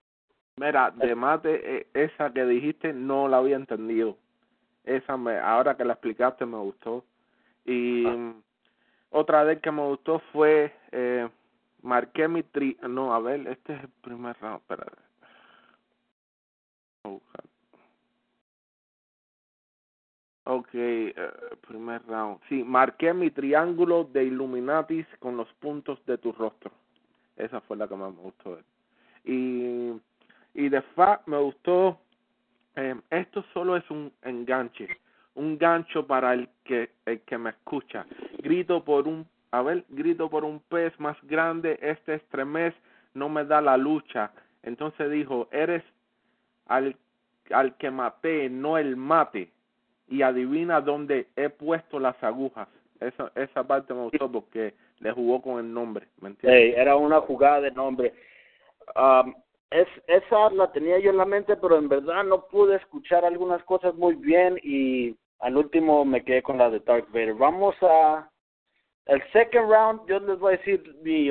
Mira, 0.57 0.93
de 0.93 1.15
mate, 1.15 1.79
eh, 1.79 1.87
esa 1.95 2.33
que 2.33 2.45
dijiste 2.45 2.93
no 2.93 3.27
la 3.27 3.39
había 3.39 3.57
entendido 3.57 4.17
esa 4.85 5.17
me, 5.17 5.39
ahora 5.39 5.77
que 5.77 5.85
la 5.85 5.95
explicaste 5.95 6.47
me 6.47 6.59
gustó. 6.59 7.05
Y 7.65 8.07
ah. 8.07 8.35
Otra 9.25 9.43
vez 9.43 9.61
que 9.61 9.71
me 9.71 9.83
gustó 9.83 10.21
fue, 10.33 10.73
eh, 10.93 11.29
marqué 11.83 12.29
mi 12.29 12.43
tri, 12.43 12.77
no, 12.89 13.15
a 13.15 13.21
ver, 13.21 13.47
este 13.49 13.75
es 13.75 13.81
el 13.83 13.89
primer 14.03 14.37
round, 14.39 14.61
espera. 14.61 14.87
Ok, 20.47 20.69
eh, 20.75 21.15
primer 21.67 22.05
round. 22.07 22.39
Sí, 22.51 22.63
marqué 22.63 23.15
mi 23.15 23.31
triángulo 23.31 24.05
de 24.05 24.25
Illuminatis 24.25 25.07
con 25.19 25.39
los 25.39 25.49
puntos 25.55 26.05
de 26.05 26.19
tu 26.19 26.33
rostro. 26.33 26.71
Esa 27.37 27.63
fue 27.63 27.79
la 27.79 27.89
que 27.89 27.97
más 27.97 28.15
me 28.15 28.21
gustó. 28.21 28.59
Y, 29.25 29.93
y 30.53 30.69
de 30.69 30.83
fa 30.95 31.23
me 31.25 31.39
gustó 31.39 31.99
eh, 32.77 32.95
esto 33.09 33.43
solo 33.55 33.77
es 33.77 33.91
un 33.91 34.13
enganche, 34.23 34.89
un 35.35 35.59
gancho 35.59 36.07
para 36.07 36.35
el 36.35 36.49
que, 36.65 36.91
el 37.07 37.21
que 37.23 37.39
me 37.39 37.51
escucha. 37.51 38.07
Grito 38.39 38.85
por 38.85 39.09
un, 39.09 39.27
a 39.51 39.63
ver, 39.63 39.85
grito 39.89 40.29
por 40.31 40.45
un 40.45 40.61
pez 40.61 40.99
más 41.01 41.17
grande, 41.23 41.79
este 41.83 42.15
estremez 42.15 42.75
no 43.15 43.29
me 43.29 43.45
da 43.45 43.61
la 43.61 43.77
lucha. 43.77 44.31
Entonces 44.63 45.11
dijo, 45.11 45.49
eres 45.51 45.83
al, 46.67 46.97
al 47.51 47.77
que 47.77 47.91
maté, 47.91 48.49
no 48.49 48.79
el 48.79 48.97
mate. 48.97 49.51
Y 50.09 50.23
adivina 50.23 50.81
dónde 50.81 51.29
he 51.37 51.49
puesto 51.49 51.99
las 51.99 52.23
agujas. 52.23 52.69
Esa, 53.01 53.33
esa 53.35 53.65
parte 53.65 53.93
me 53.93 54.03
gustó 54.03 54.31
porque 54.31 54.75
le 55.01 55.13
jugó 55.13 55.43
con 55.43 55.59
el 55.59 55.73
nombre, 55.73 56.07
¿me 56.21 56.35
era 56.43 56.97
una 56.97 57.21
jugada 57.21 57.61
de 57.61 57.71
nombre. 57.73 58.15
Um, 58.97 59.35
es, 59.71 59.89
esa 60.07 60.51
la 60.51 60.71
tenía 60.73 60.99
yo 60.99 61.11
en 61.11 61.17
la 61.17 61.25
mente, 61.25 61.57
pero 61.57 61.77
en 61.77 61.89
verdad 61.89 62.23
no 62.25 62.47
pude 62.47 62.77
escuchar 62.77 63.25
algunas 63.25 63.63
cosas 63.65 63.95
muy 63.95 64.15
bien 64.15 64.59
y 64.63 65.17
al 65.41 65.57
último 65.57 66.05
me 66.05 66.25
quedé 66.25 66.43
con 66.43 66.59
la 66.59 66.71
de 66.71 66.81
Dark 66.81 67.07
Vader. 67.09 67.35
Vamos 67.35 67.75
a 67.83 68.31
el 69.07 69.23
second 69.33 69.71
round, 69.71 70.09
yo 70.09 70.19
les 70.21 70.39
voy 70.39 70.55
a 70.55 70.57
decir 70.57 70.97
mi 71.03 71.29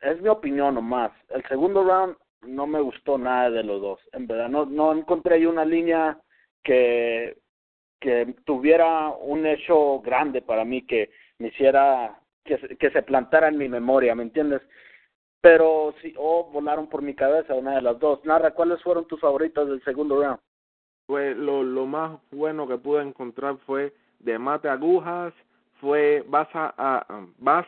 es 0.00 0.20
mi 0.20 0.28
opinión 0.28 0.74
nomás. 0.74 1.12
El 1.30 1.42
segundo 1.48 1.84
round 1.84 2.16
no 2.42 2.66
me 2.66 2.80
gustó 2.80 3.18
nada 3.18 3.50
de 3.50 3.64
los 3.64 3.80
dos. 3.80 4.00
En 4.12 4.26
verdad 4.26 4.48
no 4.48 4.66
no 4.66 4.92
encontré 4.92 5.40
yo 5.40 5.50
una 5.50 5.64
línea 5.64 6.18
que 6.62 7.36
que 8.00 8.34
tuviera 8.44 9.08
un 9.10 9.46
hecho 9.46 10.00
grande 10.00 10.42
para 10.42 10.64
mí 10.64 10.86
que 10.86 11.10
me 11.38 11.48
hiciera 11.48 12.20
que, 12.44 12.58
que 12.78 12.90
se 12.90 13.02
plantara 13.02 13.48
en 13.48 13.58
mi 13.58 13.68
memoria, 13.68 14.14
¿me 14.14 14.22
entiendes? 14.22 14.62
pero 15.46 15.94
sí, 16.02 16.12
o 16.18 16.50
volaron 16.50 16.88
por 16.88 17.02
mi 17.02 17.14
cabeza, 17.14 17.54
una 17.54 17.76
de 17.76 17.82
las 17.82 18.00
dos. 18.00 18.18
Narra, 18.24 18.50
¿cuáles 18.50 18.82
fueron 18.82 19.06
tus 19.06 19.20
favoritos 19.20 19.68
del 19.68 19.80
segundo 19.84 20.20
round? 20.20 20.40
Pues 21.06 21.36
lo, 21.36 21.62
lo 21.62 21.86
más 21.86 22.18
bueno 22.32 22.66
que 22.66 22.78
pude 22.78 23.02
encontrar 23.02 23.56
fue 23.66 23.92
de 24.20 24.38
mate 24.38 24.68
agujas, 24.68 25.32
fue 25.80 26.24
vas 26.28 26.48
a, 26.54 27.04
vas 27.38 27.66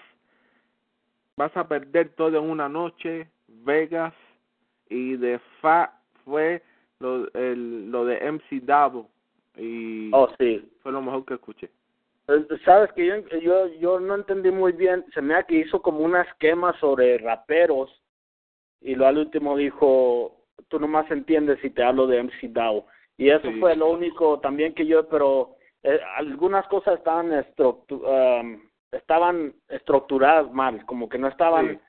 vas 1.36 1.56
a 1.56 1.68
perder 1.68 2.10
todo 2.10 2.38
en 2.38 2.50
una 2.50 2.68
noche, 2.68 3.28
Vegas 3.46 4.14
y 4.88 5.16
de 5.16 5.38
fa 5.60 5.92
fue 6.24 6.62
lo 6.98 7.32
el, 7.34 7.90
lo 7.90 8.04
de 8.04 8.32
MC 8.32 8.60
Davo 8.62 9.08
y 9.56 10.10
oh 10.12 10.28
sí. 10.38 10.68
fue 10.82 10.92
lo 10.92 11.00
mejor 11.00 11.24
que 11.24 11.34
escuché. 11.34 11.70
Eh, 12.28 12.46
sabes 12.64 12.92
que 12.92 13.06
yo, 13.06 13.16
yo 13.38 13.66
yo 13.78 14.00
no 14.00 14.16
entendí 14.16 14.50
muy 14.50 14.72
bien 14.72 15.04
se 15.14 15.22
me 15.22 15.34
ha 15.34 15.44
que 15.44 15.60
hizo 15.60 15.80
como 15.80 16.00
una 16.00 16.22
esquema 16.22 16.78
sobre 16.80 17.18
raperos 17.18 17.90
y 18.80 18.94
lo 18.94 19.06
al 19.06 19.18
último 19.18 19.56
dijo 19.56 20.36
tú 20.68 20.80
nomás 20.80 21.10
entiendes 21.10 21.58
si 21.60 21.70
te 21.70 21.82
hablo 21.82 22.06
de 22.06 22.22
MC 22.22 22.48
Dow 22.48 22.84
y 23.18 23.28
eso 23.28 23.50
fue 23.60 23.76
lo 23.76 23.90
único 23.90 24.40
también 24.40 24.72
que 24.72 24.86
yo 24.86 25.06
pero 25.08 25.56
eh, 25.82 26.00
algunas 26.16 26.66
cosas 26.68 26.98
estaban 26.98 27.30
um, 27.32 28.62
estaban 28.92 29.54
estructuradas 29.68 30.50
mal 30.52 30.86
como 30.86 31.08
que 31.08 31.18
no 31.18 31.28
estaban 31.28 31.80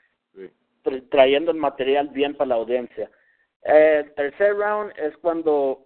trayendo 1.09 1.51
el 1.51 1.57
material 1.57 2.09
bien 2.09 2.36
para 2.36 2.50
la 2.50 2.55
audiencia. 2.55 3.09
El 3.62 4.13
tercer 4.13 4.55
round 4.55 4.93
es 4.98 5.15
cuando 5.17 5.86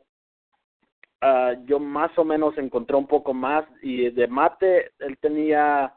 uh, 1.22 1.66
yo 1.66 1.80
más 1.80 2.18
o 2.18 2.24
menos 2.24 2.58
encontré 2.58 2.96
un 2.96 3.08
poco 3.08 3.34
más 3.34 3.66
y 3.82 4.10
de 4.12 4.28
mate 4.28 4.92
él 5.00 5.18
tenía 5.20 5.94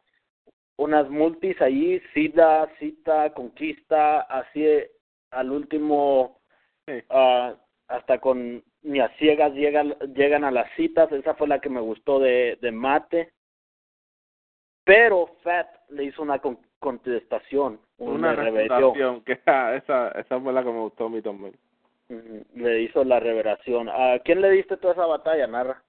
unas 0.79 1.09
multis 1.09 1.61
ahí, 1.61 2.01
Sida, 2.13 2.69
Cita, 2.79 3.33
Conquista, 3.33 4.21
así 4.23 4.67
al 5.31 5.51
último 5.51 6.41
uh, 6.89 7.55
hasta 7.89 8.19
con 8.19 8.63
ni 8.87 9.01
a 9.01 9.09
ciegas 9.19 9.53
llegan, 9.53 9.97
llegan 10.15 10.45
a 10.45 10.51
las 10.51 10.71
citas, 10.77 11.11
esa 11.11 11.35
fue 11.35 11.49
la 11.49 11.61
que 11.61 11.69
me 11.69 11.81
gustó 11.81 12.21
de, 12.21 12.57
de 12.61 12.71
Mate. 12.71 13.33
Pero 14.85 15.27
Fat 15.43 15.67
le 15.91 16.05
hizo 16.05 16.23
una 16.23 16.41
contestación, 16.79 17.81
una, 17.99 18.35
revelación. 18.35 19.23
Que 19.23 19.33
esa, 19.77 20.11
esa 20.13 20.41
fue 20.41 20.53
la 20.53 20.63
que 20.63 20.71
me 20.71 20.79
gustó 20.79 21.07
a 21.07 21.11
mí 21.11 21.21
también. 21.21 21.55
Le 22.55 22.83
hizo 22.83 23.03
la 23.03 23.19
revelación. 23.19 23.89
¿A 23.89 24.21
quién 24.21 24.41
le 24.41 24.51
diste 24.51 24.77
toda 24.77 24.93
esa 24.93 25.07
batalla, 25.07 25.49
Narra? 25.49 25.83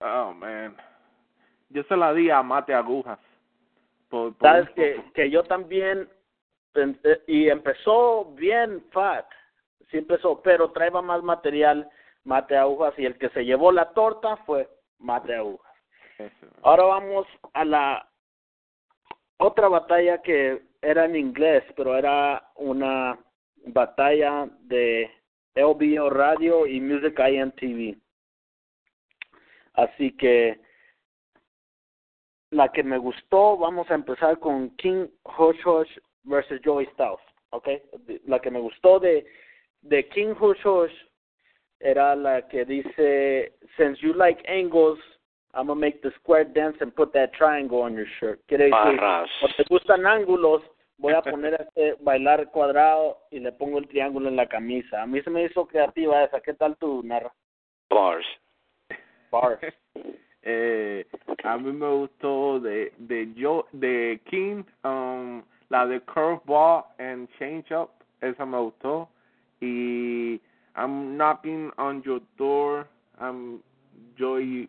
Oh, 0.00 0.32
man. 0.32 0.74
Yo 1.68 1.82
se 1.82 1.96
la 1.96 2.14
di 2.14 2.30
a 2.30 2.42
Mate 2.42 2.72
Agujas. 2.72 3.18
Sabes 4.40 4.70
que, 4.70 5.04
que 5.14 5.30
yo 5.30 5.44
también, 5.44 6.08
y 7.26 7.48
empezó 7.48 8.32
bien 8.34 8.82
Fat, 8.90 9.26
sí 9.90 9.98
empezó, 9.98 10.40
pero 10.40 10.70
traía 10.70 11.02
más 11.02 11.22
material 11.22 11.88
Mate 12.24 12.56
Agujas 12.56 12.94
y 12.98 13.06
el 13.06 13.18
que 13.18 13.30
se 13.30 13.44
llevó 13.44 13.72
la 13.72 13.92
torta 13.92 14.36
fue 14.38 14.68
Mate 14.98 15.34
Agujas. 15.34 15.72
Ahora 16.62 16.84
vamos 16.84 17.26
a 17.54 17.64
la 17.64 18.08
otra 19.38 19.68
batalla 19.68 20.20
que 20.20 20.62
era 20.82 21.06
en 21.06 21.16
inglés, 21.16 21.64
pero 21.76 21.96
era 21.96 22.50
una 22.56 23.18
batalla 23.66 24.48
de 24.60 25.10
LBO 25.54 26.10
Radio 26.10 26.66
y 26.66 26.80
Music 26.80 27.18
IMTV. 27.18 27.96
Así 29.74 30.16
que 30.16 30.60
la 32.50 32.70
que 32.70 32.82
me 32.82 32.98
gustó, 32.98 33.56
vamos 33.56 33.90
a 33.90 33.94
empezar 33.94 34.38
con 34.38 34.70
King 34.76 35.06
Hush 35.38 35.66
Hush 35.66 35.98
versus 36.24 36.60
Joey 36.64 36.86
Styles, 36.92 37.20
¿ok? 37.50 37.68
La 38.26 38.40
que 38.40 38.50
me 38.50 38.60
gustó 38.60 38.98
de, 38.98 39.26
de 39.82 40.08
King 40.08 40.34
Hush 40.38 40.66
Hush 40.66 40.92
era 41.80 42.14
la 42.14 42.42
que 42.48 42.64
dice, 42.64 43.52
since 43.76 43.98
you 44.02 44.12
like 44.14 44.42
angles, 44.46 44.98
I'm 45.54 45.66
gonna 45.66 45.80
make 45.80 46.02
the 46.02 46.12
square 46.20 46.44
dance 46.44 46.76
and 46.80 46.94
put 46.94 47.12
that 47.14 47.32
triangle 47.34 47.82
on 47.82 47.94
your 47.94 48.06
shirt. 48.20 48.40
Quiere 48.46 48.70
decir, 48.70 49.00
si 49.40 49.56
te 49.56 49.64
gustan 49.68 50.06
ángulos, 50.06 50.62
voy 50.98 51.14
a 51.14 51.22
poner 51.22 51.54
este 51.54 51.96
bailar 52.00 52.50
cuadrado 52.50 53.18
y 53.30 53.40
le 53.40 53.50
pongo 53.52 53.78
el 53.78 53.88
triángulo 53.88 54.28
en 54.28 54.36
la 54.36 54.46
camisa. 54.46 55.02
A 55.02 55.06
mí 55.06 55.20
se 55.22 55.30
me 55.30 55.44
hizo 55.44 55.66
creativa 55.66 56.22
esa. 56.22 56.40
¿Qué 56.40 56.54
tal 56.54 56.76
tú, 56.76 57.02
Narra? 57.02 57.32
Bars. 57.88 58.26
Bars. 59.32 59.60
eh, 60.42 61.06
a 61.42 61.58
mí 61.58 61.72
me 61.72 61.88
gustó 61.88 62.60
de 62.60 62.92
de 62.98 63.32
yo 63.34 63.66
de 63.72 64.20
King 64.26 64.62
um, 64.84 65.42
la 65.68 65.86
de 65.86 66.00
curveball 66.00 66.84
and 66.98 67.28
change 67.38 67.72
up 67.72 67.90
esa 68.20 68.44
me 68.44 68.58
gustó 68.58 68.99
knocking 71.20 71.70
on 71.76 72.02
your 72.02 72.20
door 72.38 72.86
I'm 73.20 73.62
Joy 74.16 74.68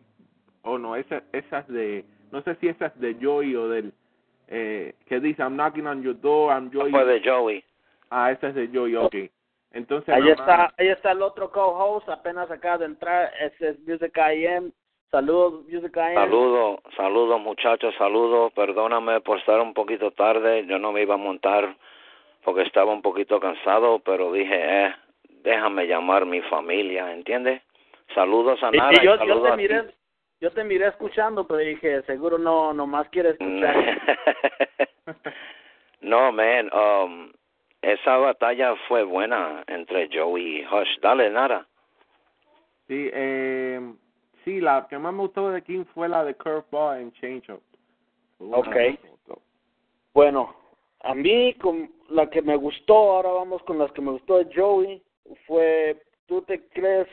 oh 0.64 0.76
no 0.76 0.94
esa 0.96 1.22
esa 1.32 1.60
es 1.60 1.68
de 1.68 2.04
no 2.30 2.42
sé 2.42 2.56
si 2.56 2.68
esa 2.68 2.86
es 2.86 3.00
de 3.00 3.14
Joy 3.14 3.56
o 3.56 3.68
del 3.68 3.92
eh, 4.48 4.94
que 5.06 5.18
dice 5.20 5.42
I'm 5.42 5.56
knocking 5.56 5.86
on 5.86 6.02
your 6.02 6.14
door 6.20 6.52
I'm 6.52 6.70
Joy 6.70 6.90
fue 6.90 7.04
de 7.06 7.22
Joey. 7.24 7.64
Ah 8.10 8.30
esa 8.30 8.48
es 8.48 8.54
de 8.54 8.68
Joy 8.68 8.96
okay 8.96 9.30
entonces 9.72 10.14
ahí 10.14 10.28
está 10.28 10.74
ahí 10.76 10.88
está 10.88 11.12
el 11.12 11.22
otro 11.22 11.50
co-host 11.50 12.08
apenas 12.10 12.50
acaba 12.50 12.78
de 12.78 12.84
entrar 12.84 13.32
ese 13.40 13.70
es 13.70 13.78
Music 13.80 14.12
IM 14.16 14.72
Saludos, 15.10 15.66
Saludos, 15.92 16.80
saludos 16.96 17.38
muchachos, 17.42 17.94
saludos. 17.98 18.50
Perdóname 18.54 19.20
por 19.20 19.38
estar 19.38 19.60
un 19.60 19.74
poquito 19.74 20.10
tarde. 20.12 20.64
Yo 20.64 20.78
no 20.78 20.90
me 20.90 21.02
iba 21.02 21.16
a 21.16 21.18
montar 21.18 21.76
porque 22.42 22.62
estaba 22.62 22.94
un 22.94 23.02
poquito 23.02 23.38
cansado, 23.38 23.98
pero 23.98 24.32
dije, 24.32 24.86
eh, 24.86 24.94
déjame 25.42 25.86
llamar 25.86 26.26
mi 26.26 26.40
familia, 26.42 27.12
¿entiendes? 27.12 27.62
Saludos 28.14 28.62
a 28.62 28.70
Nara. 28.70 29.02
yo, 29.02 29.18
te 29.18 29.56
miré, 29.56 29.84
yo 30.40 30.50
te 30.50 30.64
miré 30.64 30.88
escuchando, 30.88 31.46
pero 31.46 31.60
dije, 31.60 32.02
seguro 32.02 32.38
no, 32.38 32.72
nomás 32.72 33.08
quiere 33.08 33.30
escuchar. 33.30 34.00
no, 36.00 36.32
man, 36.32 36.70
um, 36.72 37.32
esa 37.80 38.16
batalla 38.16 38.74
fue 38.88 39.02
buena 39.02 39.64
entre 39.66 40.08
Joey 40.12 40.60
y 40.60 40.66
Hush. 40.66 41.00
Dale, 41.00 41.30
Nara. 41.30 41.66
Sí, 42.88 43.10
eh 43.12 43.80
sí, 44.44 44.60
la 44.60 44.86
que 44.88 44.98
más 44.98 45.12
me 45.12 45.20
gustó 45.20 45.50
de 45.50 45.62
King 45.62 45.84
fue 45.94 46.08
la 46.08 46.24
de 46.24 46.34
Curveball 46.34 47.00
en 47.00 47.12
Change 47.12 47.50
Up. 47.50 47.62
Ok. 48.38 48.76
Bueno, 50.14 50.54
a 51.00 51.14
mí 51.14 51.54
con 51.54 51.90
la 52.10 52.28
que 52.28 52.42
me 52.42 52.56
gustó, 52.56 52.94
ahora 52.94 53.30
vamos 53.30 53.62
con 53.62 53.78
las 53.78 53.90
que 53.92 54.02
me 54.02 54.10
gustó 54.12 54.38
de 54.38 54.54
Joey, 54.54 55.02
fue, 55.46 56.00
tú 56.26 56.42
te 56.42 56.66
crees, 56.68 57.08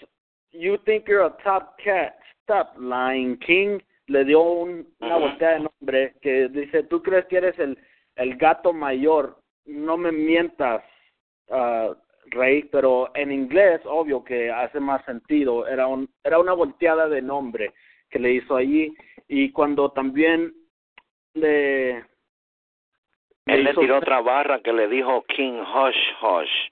you 0.52 0.78
think 0.80 1.08
you're 1.08 1.26
a 1.26 1.38
top 1.44 1.78
cat, 1.84 2.16
stop 2.44 2.76
lying 2.78 3.38
king, 3.40 3.80
le 4.08 4.24
dio 4.26 4.42
un, 4.42 4.88
una 5.00 5.18
voltea 5.18 5.50
de 5.52 5.60
nombre 5.60 6.16
que 6.22 6.48
dice, 6.50 6.84
tú 6.84 7.02
crees 7.04 7.26
que 7.28 7.38
eres 7.38 7.60
el, 7.60 7.78
el 8.16 8.36
gato 8.38 8.74
mayor, 8.74 9.38
no 9.66 9.98
me 9.98 10.12
mientas, 10.12 10.84
uh, 11.50 11.94
Rey, 12.32 12.64
pero 12.72 13.12
en 13.16 13.32
inglés, 13.32 13.82
obvio 13.86 14.24
que 14.24 14.52
hace 14.52 14.80
más 14.80 15.04
sentido. 15.06 15.68
Era, 15.68 15.88
un, 15.88 16.10
era 16.24 16.40
una 16.40 16.54
volteada 16.54 17.08
de 17.08 17.22
nombre 17.22 17.74
que 18.10 18.20
le 18.20 18.34
hizo 18.34 18.56
allí. 18.56 18.94
Y 19.28 19.52
cuando 19.52 19.92
también 19.92 20.54
le. 21.34 21.98
Él 23.46 23.64
le, 23.64 23.74
tiró 23.74 23.98
otra 23.98 24.22
barra 24.22 24.62
que 24.62 24.74
le 24.74 24.88
dijo 24.88 25.24
King 25.24 25.62
Hush 25.62 25.98
Hush. 26.22 26.72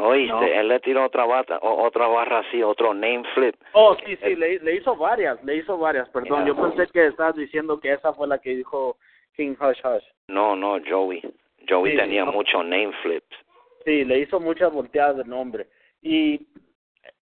Oíste, 0.00 0.56
él 0.56 0.68
le 0.68 0.78
tiró 0.78 1.04
otra 1.04 1.26
barra, 1.26 1.58
otra 1.60 2.06
barra 2.06 2.38
así, 2.38 2.62
otro 2.62 2.94
name 2.94 3.24
flip. 3.34 3.56
Oh, 3.72 3.96
sí, 4.06 4.16
sí, 4.22 4.36
le, 4.36 4.60
le 4.60 4.76
hizo 4.76 4.94
varias, 4.94 5.42
le 5.42 5.56
hizo 5.56 5.76
varias, 5.76 6.08
perdón. 6.10 6.46
Yo 6.46 6.54
pensé 6.54 6.86
que 6.92 7.08
estabas 7.08 7.34
diciendo 7.34 7.80
que 7.80 7.92
esa 7.92 8.12
fue 8.14 8.28
la 8.28 8.38
que 8.38 8.54
dijo 8.54 8.96
King 9.36 9.56
Hush 9.60 9.80
Hush. 9.84 10.04
No, 10.28 10.54
no, 10.54 10.78
Joey. 10.88 11.20
Joey 11.68 11.96
tenía 11.96 12.24
muchos 12.24 12.64
name 12.64 12.92
flips. 13.02 13.36
Sí, 13.84 14.04
le 14.04 14.20
hizo 14.20 14.38
muchas 14.38 14.72
volteadas 14.72 15.16
de 15.16 15.24
nombre. 15.24 15.66
Y 16.00 16.46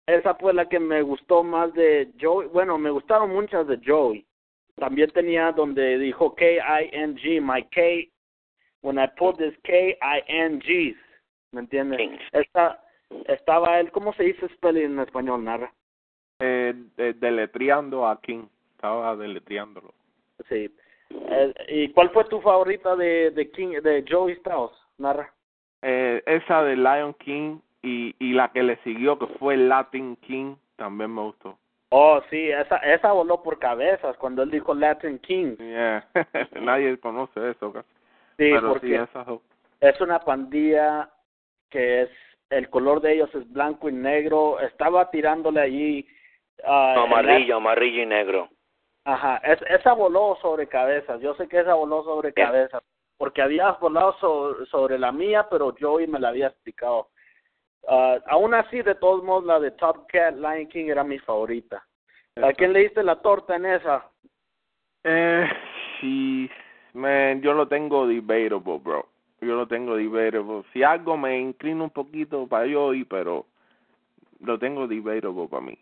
esa 0.06 0.34
fue 0.36 0.54
la 0.54 0.66
que 0.66 0.80
me 0.80 1.02
gustó 1.02 1.42
más 1.42 1.74
de 1.74 2.08
Joey. 2.18 2.48
Bueno, 2.48 2.78
me 2.78 2.88
gustaron 2.90 3.30
muchas 3.30 3.66
de 3.66 3.78
Joey. 3.84 4.24
También 4.76 5.10
tenía 5.10 5.52
donde 5.52 5.98
dijo 5.98 6.34
K-I-N-G, 6.34 7.40
my 7.42 7.62
K, 7.64 8.08
when 8.80 8.98
I 8.98 9.06
put 9.18 9.36
this 9.36 9.54
K-I-N-G, 9.62 10.96
¿me 11.52 11.60
entiendes? 11.60 12.00
Esta, 12.32 12.82
estaba 13.26 13.78
él, 13.78 13.90
¿cómo 13.92 14.12
se 14.14 14.24
dice 14.24 14.48
spelling 14.48 14.92
en 14.92 15.00
español, 15.00 15.44
Narra? 15.44 15.72
Eh, 16.40 16.74
deletreando 16.96 18.06
a 18.06 18.20
King, 18.20 18.44
estaba 18.74 19.14
deletreándolo. 19.16 19.94
Sí, 20.48 20.68
eh, 21.10 21.54
¿Y 21.68 21.88
cuál 21.90 22.10
fue 22.10 22.24
tu 22.24 22.40
favorita 22.40 22.96
de, 22.96 23.30
de 23.30 23.50
King, 23.50 23.80
de 23.82 24.04
Joey 24.08 24.34
Strauss, 24.34 24.72
Narra? 24.98 25.32
Eh, 25.82 26.22
esa 26.26 26.62
de 26.62 26.76
Lion 26.76 27.14
King 27.14 27.58
y, 27.82 28.14
y 28.18 28.32
la 28.32 28.50
que 28.50 28.62
le 28.62 28.76
siguió, 28.78 29.18
que 29.18 29.26
fue 29.38 29.56
Latin 29.56 30.16
King, 30.16 30.56
también 30.76 31.14
me 31.14 31.22
gustó. 31.22 31.58
Oh, 31.90 32.22
sí, 32.30 32.50
esa, 32.50 32.76
esa 32.78 33.12
voló 33.12 33.42
por 33.42 33.58
cabezas 33.58 34.16
cuando 34.16 34.42
él 34.42 34.50
dijo 34.50 34.72
Latin 34.72 35.18
King. 35.18 35.56
Yeah. 35.58 36.08
Nadie 36.62 36.98
conoce 36.98 37.50
eso. 37.50 37.70
Casi. 37.70 37.88
Sí, 38.38 38.50
porque 38.66 39.06
es 39.80 40.00
una 40.00 40.18
pandilla 40.20 41.10
que 41.72 42.02
es, 42.02 42.10
el 42.50 42.68
color 42.70 43.00
de 43.00 43.14
ellos 43.14 43.34
es 43.34 43.50
blanco 43.50 43.88
y 43.88 43.92
negro. 43.92 44.60
Estaba 44.60 45.10
tirándole 45.10 45.60
allí. 45.60 46.06
Uh, 46.62 47.00
amarillo, 47.00 47.56
amarillo 47.56 48.02
y 48.02 48.06
negro. 48.06 48.48
Ajá, 49.04 49.38
es, 49.38 49.58
esa 49.68 49.94
voló 49.94 50.38
sobre 50.40 50.68
cabezas. 50.68 51.20
Yo 51.20 51.34
sé 51.34 51.48
que 51.48 51.58
esa 51.58 51.74
voló 51.74 52.04
sobre 52.04 52.32
cabezas, 52.32 52.82
porque 53.16 53.42
había 53.42 53.72
volado 53.72 54.14
sobre, 54.66 54.98
la 54.98 55.10
mía, 55.10 55.48
pero 55.50 55.74
Joey 55.80 56.06
me 56.06 56.20
la 56.20 56.28
había 56.28 56.48
explicado. 56.48 57.08
Uh, 57.82 58.20
aún 58.26 58.54
así, 58.54 58.80
de 58.82 58.94
todos 58.94 59.24
modos, 59.24 59.44
la 59.44 59.58
de 59.58 59.72
Top 59.72 60.06
Cat 60.06 60.36
Lion 60.36 60.68
King 60.68 60.86
era 60.86 61.02
mi 61.02 61.18
favorita. 61.18 61.84
¿A 62.40 62.52
quién 62.52 62.72
le 62.72 62.80
diste 62.80 63.02
la 63.02 63.16
torta 63.16 63.56
en 63.56 63.66
esa? 63.66 64.08
Eh, 65.04 65.48
sí, 66.00 66.48
man, 66.92 67.42
yo 67.42 67.52
lo 67.52 67.66
tengo 67.66 68.06
debatable, 68.06 68.78
bro. 68.78 69.11
Yo 69.42 69.56
lo 69.56 69.66
tengo 69.66 69.96
debatable. 69.96 70.62
Si 70.72 70.84
algo 70.84 71.16
me 71.16 71.36
inclina 71.36 71.82
un 71.82 71.90
poquito 71.90 72.46
para 72.46 72.72
Joey, 72.72 73.04
pero 73.04 73.44
lo 74.38 74.56
tengo 74.56 74.86
debatable 74.86 75.48
para 75.48 75.62
mí. 75.62 75.78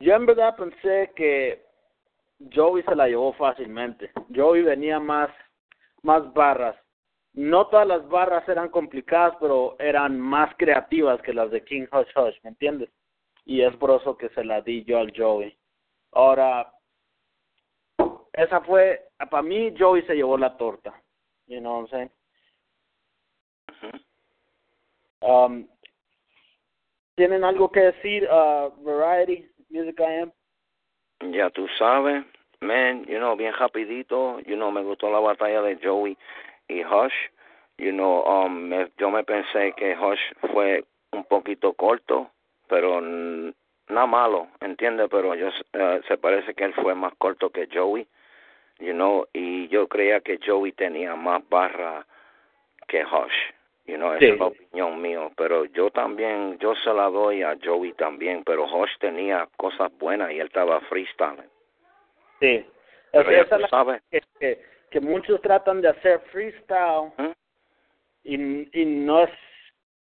Yo 0.00 0.14
en 0.14 0.26
verdad 0.26 0.56
pensé 0.56 1.12
que 1.14 1.64
Joey 2.52 2.82
se 2.82 2.96
la 2.96 3.06
llevó 3.06 3.32
fácilmente. 3.34 4.10
Joey 4.34 4.62
venía 4.62 4.98
más, 4.98 5.30
más 6.02 6.32
barras. 6.34 6.76
No 7.34 7.68
todas 7.68 7.86
las 7.86 8.08
barras 8.08 8.48
eran 8.48 8.68
complicadas, 8.70 9.36
pero 9.40 9.76
eran 9.78 10.18
más 10.18 10.52
creativas 10.56 11.22
que 11.22 11.32
las 11.32 11.52
de 11.52 11.62
King 11.64 11.86
Hush 11.92 12.10
Hush, 12.16 12.36
¿me 12.42 12.50
entiendes? 12.50 12.90
Y 13.44 13.60
es 13.60 13.76
por 13.76 13.90
eso 13.90 14.16
que 14.16 14.28
se 14.30 14.42
la 14.42 14.60
di 14.60 14.82
yo 14.84 14.98
al 14.98 15.12
Joey. 15.16 15.56
Ahora, 16.12 16.72
esa 18.32 18.60
fue, 18.62 19.08
para 19.30 19.42
mí 19.42 19.72
Joey 19.78 20.02
se 20.02 20.16
llevó 20.16 20.36
la 20.36 20.56
torta. 20.56 21.00
You 21.46 21.60
know 21.60 21.74
what 21.74 21.82
I'm 21.82 21.90
saying? 21.90 22.10
Um, 25.20 25.66
¿Tienen 27.16 27.44
algo 27.44 27.70
que 27.70 27.80
decir, 27.80 28.28
uh, 28.30 28.70
Variety, 28.82 29.48
Music 29.70 29.98
I 29.98 30.22
Am? 30.22 30.32
Ya 31.32 31.48
tú 31.48 31.66
sabes, 31.78 32.24
man, 32.60 33.04
you 33.06 33.18
know, 33.18 33.34
bien 33.36 33.54
rapidito, 33.54 34.38
you 34.40 34.54
know, 34.54 34.70
me 34.70 34.82
gustó 34.82 35.10
la 35.10 35.20
batalla 35.20 35.62
de 35.62 35.78
Joey 35.82 36.16
y 36.68 36.84
Hush, 36.84 37.14
you 37.78 37.90
know, 37.90 38.22
um, 38.24 38.68
me, 38.68 38.90
yo 38.98 39.10
me 39.10 39.24
pensé 39.24 39.72
que 39.76 39.96
Hush 39.96 40.20
fue 40.52 40.84
un 41.12 41.24
poquito 41.24 41.72
corto, 41.72 42.30
pero 42.68 43.00
nada 43.00 44.06
malo, 44.06 44.48
¿entiendes? 44.60 45.08
Pero 45.10 45.34
yo, 45.34 45.48
uh, 45.48 46.02
se 46.06 46.18
parece 46.18 46.52
que 46.54 46.64
él 46.64 46.74
fue 46.74 46.94
más 46.94 47.14
corto 47.16 47.48
que 47.48 47.66
Joey, 47.72 48.06
you 48.78 48.92
know, 48.92 49.26
y 49.32 49.68
yo 49.68 49.88
creía 49.88 50.20
que 50.20 50.38
Joey 50.44 50.72
tenía 50.72 51.16
más 51.16 51.48
barra 51.48 52.06
que 52.88 53.04
Hush. 53.04 53.55
You 53.86 53.96
know, 53.96 54.14
esa 54.14 54.24
es 54.24 54.38
la 54.38 54.46
opinión 54.46 55.00
mío, 55.00 55.30
pero 55.36 55.64
yo 55.66 55.90
también, 55.90 56.58
yo 56.58 56.74
se 56.76 56.92
la 56.92 57.08
doy 57.08 57.42
a 57.42 57.56
Joey 57.62 57.92
también, 57.92 58.42
pero 58.44 58.64
Hush 58.64 58.90
tenía 58.98 59.48
cosas 59.56 59.96
buenas 59.98 60.32
y 60.32 60.40
él 60.40 60.46
estaba 60.46 60.80
freestyling. 60.82 61.48
Sí, 62.40 62.66
esa 63.12 63.56
es 63.56 63.70
la 63.72 64.02
que, 64.40 64.60
que, 64.90 65.00
muchos 65.00 65.40
tratan 65.40 65.80
de 65.80 65.88
hacer 65.88 66.20
freestyle 66.32 67.12
y, 68.24 68.80
y 68.80 68.84
no 68.84 69.22
es 69.22 69.30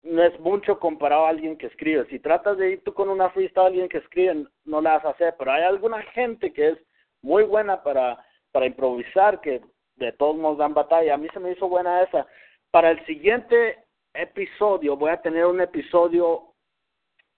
no 0.02 0.24
es 0.24 0.40
mucho 0.40 0.80
comparado 0.80 1.26
a 1.26 1.30
alguien 1.30 1.58
que 1.58 1.68
escribe. 1.68 2.06
Si 2.10 2.20
tratas 2.20 2.58
de 2.58 2.72
ir 2.72 2.84
tú 2.84 2.94
con 2.94 3.10
una 3.10 3.30
freestyle 3.32 3.66
a 3.66 3.68
alguien 3.68 3.90
que 3.90 3.98
escribe, 4.00 4.46
no 4.66 4.82
la 4.82 4.94
vas 4.94 5.06
a 5.06 5.10
hacer, 5.10 5.36
pero 5.38 5.52
hay 5.52 5.64
alguna 5.64 6.02
gente 6.14 6.54
que 6.54 6.70
es 6.70 6.78
muy 7.22 7.44
buena 7.44 7.84
para, 7.84 8.18
para 8.52 8.66
improvisar, 8.66 9.42
que 9.42 9.62
de 9.98 10.12
todos 10.14 10.38
modos 10.38 10.58
dan 10.58 10.74
batalla. 10.74 11.14
A 11.14 11.18
mí 11.18 11.28
se 11.34 11.40
me 11.40 11.52
hizo 11.52 11.68
buena 11.68 12.02
esa 12.02 12.26
para 12.72 12.92
el 12.92 13.06
siguiente 13.06 13.78
episodio 14.14 14.96
voy 14.96 15.12
a 15.12 15.22
tener 15.22 15.46
un 15.46 15.62
episodio 15.62 16.54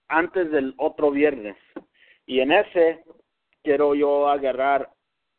antes 0.08 0.50
del 0.50 0.74
otro 0.78 1.10
viernes. 1.10 1.56
Y 2.26 2.40
en 2.40 2.52
ese 2.52 3.04
quiero 3.62 3.94
yo 3.94 4.28
agarrar 4.28 4.90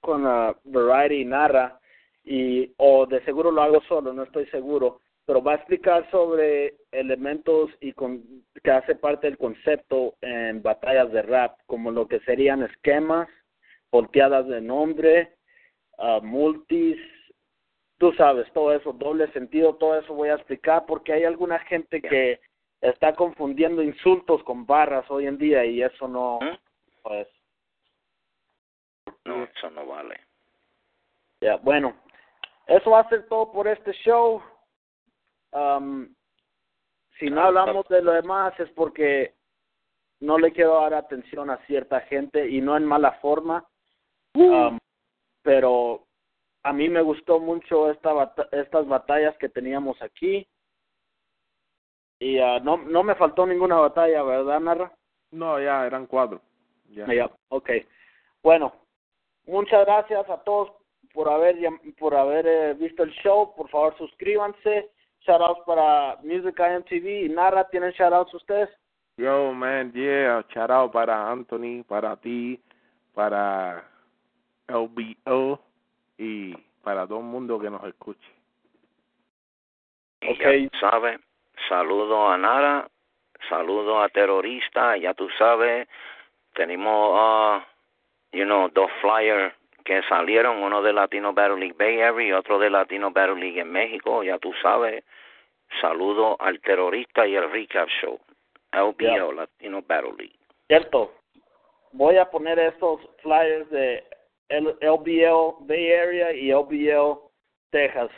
con 0.01 0.23
la 0.23 0.57
Variety 0.63 1.25
Narra 1.25 1.79
y 2.23 2.73
o 2.77 3.05
de 3.05 3.23
seguro 3.23 3.51
lo 3.51 3.61
hago 3.61 3.81
solo, 3.81 4.13
no 4.13 4.23
estoy 4.23 4.45
seguro, 4.47 4.99
pero 5.25 5.41
va 5.41 5.53
a 5.53 5.55
explicar 5.55 6.09
sobre 6.11 6.75
elementos 6.91 7.71
y 7.79 7.93
con, 7.93 8.23
que 8.63 8.71
hace 8.71 8.95
parte 8.95 9.27
del 9.27 9.37
concepto 9.37 10.15
en 10.21 10.61
batallas 10.61 11.11
de 11.11 11.21
rap, 11.21 11.57
como 11.65 11.91
lo 11.91 12.07
que 12.07 12.19
serían 12.21 12.63
esquemas, 12.63 13.29
volteadas 13.91 14.47
de 14.47 14.61
nombre, 14.61 15.35
uh, 15.97 16.21
multis, 16.21 16.97
tú 17.97 18.11
sabes, 18.13 18.51
todo 18.53 18.73
eso, 18.73 18.93
doble 18.93 19.31
sentido, 19.31 19.75
todo 19.75 19.97
eso 19.97 20.13
voy 20.13 20.29
a 20.29 20.35
explicar 20.35 20.85
porque 20.85 21.13
hay 21.13 21.23
alguna 21.23 21.59
gente 21.59 22.01
que 22.01 22.39
está 22.81 23.15
confundiendo 23.15 23.81
insultos 23.81 24.43
con 24.43 24.65
barras 24.65 25.09
hoy 25.09 25.27
en 25.27 25.37
día 25.37 25.65
y 25.65 25.81
eso 25.81 26.07
no, 26.07 26.39
pues. 27.01 27.27
No, 29.25 29.43
eso 29.43 29.69
no 29.69 29.85
vale. 29.85 30.19
Ya, 31.41 31.57
bueno, 31.57 31.93
eso 32.67 32.91
va 32.91 33.01
a 33.01 33.09
ser 33.09 33.27
todo 33.27 33.51
por 33.51 33.67
este 33.67 33.91
show. 33.93 34.41
Um, 35.51 36.13
si 37.19 37.29
no 37.29 37.41
hablamos 37.41 37.87
de 37.87 38.01
lo 38.01 38.11
demás 38.11 38.57
es 38.59 38.69
porque 38.71 39.35
no 40.19 40.37
le 40.37 40.51
quiero 40.51 40.81
dar 40.81 40.93
atención 40.93 41.49
a 41.49 41.57
cierta 41.65 42.01
gente 42.01 42.49
y 42.49 42.59
no 42.61 42.75
en 42.75 42.85
mala 42.85 43.13
forma. 43.13 43.65
Um, 44.35 44.79
pero 45.43 46.07
a 46.63 46.71
mí 46.71 46.89
me 46.89 47.01
gustó 47.01 47.39
mucho 47.39 47.91
esta 47.91 48.33
estas 48.51 48.87
batallas 48.87 49.37
que 49.37 49.49
teníamos 49.49 50.01
aquí. 50.01 50.47
Y 52.19 52.39
uh, 52.39 52.59
no, 52.63 52.77
no 52.77 53.03
me 53.03 53.15
faltó 53.15 53.45
ninguna 53.45 53.75
batalla, 53.75 54.23
¿verdad, 54.23 54.59
Narra? 54.61 54.91
No, 55.31 55.59
ya 55.59 55.85
eran 55.85 56.07
cuatro. 56.07 56.41
Ya, 56.89 57.05
ya 57.13 57.29
ok. 57.49 57.69
Bueno, 58.41 58.73
muchas 59.45 59.85
gracias 59.85 60.29
a 60.29 60.37
todos 60.43 60.71
por 61.13 61.29
haber 61.29 61.57
por 61.99 62.15
haber 62.15 62.47
eh, 62.47 62.73
visto 62.75 63.03
el 63.03 63.11
show. 63.11 63.53
Por 63.55 63.69
favor, 63.69 63.97
suscríbanse. 63.97 64.89
Shoutouts 65.19 65.65
para 65.65 66.17
Music 66.23 66.57
IMTV 66.57 67.25
y 67.25 67.29
Narra. 67.29 67.67
¿Tienen 67.69 67.91
shoutouts 67.91 68.33
ustedes? 68.33 68.69
Yo, 69.17 69.53
man, 69.53 69.91
yeah. 69.93 70.45
Shoutout 70.49 70.91
para 70.93 71.29
Anthony, 71.29 71.83
para 71.83 72.15
ti, 72.17 72.61
para 73.13 73.85
LBO 74.67 75.59
y 76.23 76.57
para 76.83 77.05
todo 77.05 77.19
el 77.19 77.25
mundo 77.25 77.59
que 77.59 77.69
nos 77.69 77.83
escuche. 77.83 78.27
okay. 80.29 80.69
ya 80.71 80.79
sabes, 80.79 81.19
saludo 81.67 82.29
a 82.29 82.37
Nara, 82.37 82.87
saludo 83.49 84.01
a 84.01 84.09
terrorista, 84.09 84.95
ya 84.97 85.13
tú 85.13 85.29
sabes, 85.37 85.87
tenemos, 86.53 87.11
uh, 87.11 87.61
you 88.31 88.45
know, 88.45 88.69
dos 88.69 88.89
flyers 89.01 89.53
que 89.83 90.01
salieron, 90.03 90.63
uno 90.63 90.81
de 90.81 90.93
Latino 90.93 91.33
Battle 91.33 91.57
League 91.57 91.75
Bay 91.77 91.99
Area 91.99 92.27
y 92.27 92.31
otro 92.31 92.57
de 92.57 92.69
Latino 92.69 93.11
Battle 93.11 93.35
League 93.35 93.59
en 93.59 93.69
México, 93.69 94.23
ya 94.23 94.37
tú 94.37 94.53
sabes, 94.61 95.03
saludo 95.81 96.37
al 96.39 96.61
terrorista 96.61 97.27
y 97.27 97.35
el 97.35 97.51
recap 97.51 97.89
show, 98.01 98.17
LBO, 98.71 99.33
Latino 99.33 99.81
Battle 99.85 100.13
League. 100.17 100.39
Cierto, 100.67 101.13
voy 101.91 102.17
a 102.17 102.29
poner 102.29 102.59
esos 102.59 103.01
flyers 103.21 103.69
de 103.71 104.05
LBL 104.49 105.65
Bay 105.65 105.91
Area 105.91 106.33
y 106.33 106.51
LBL 106.51 107.19
Texas 107.71 108.09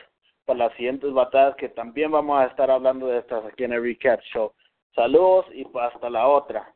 para 0.45 0.59
las 0.59 0.73
siguientes 0.75 1.11
batallas 1.13 1.55
que 1.55 1.69
también 1.69 2.11
vamos 2.11 2.39
a 2.39 2.45
estar 2.45 2.69
hablando 2.69 3.07
de 3.07 3.19
estas 3.19 3.45
aquí 3.45 3.63
en 3.63 3.73
el 3.73 3.83
Recap 3.83 4.19
Show. 4.33 4.53
Saludos 4.93 5.45
y 5.53 5.65
hasta 5.79 6.09
la 6.09 6.27
otra. 6.27 6.73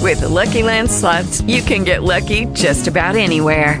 With 0.00 0.20
the 0.20 0.28
Lucky 0.28 0.62
Land 0.62 0.88
slots, 0.88 1.42
you 1.42 1.62
can 1.62 1.82
get 1.82 2.04
lucky 2.04 2.46
just 2.54 2.86
about 2.86 3.16
anywhere. 3.16 3.80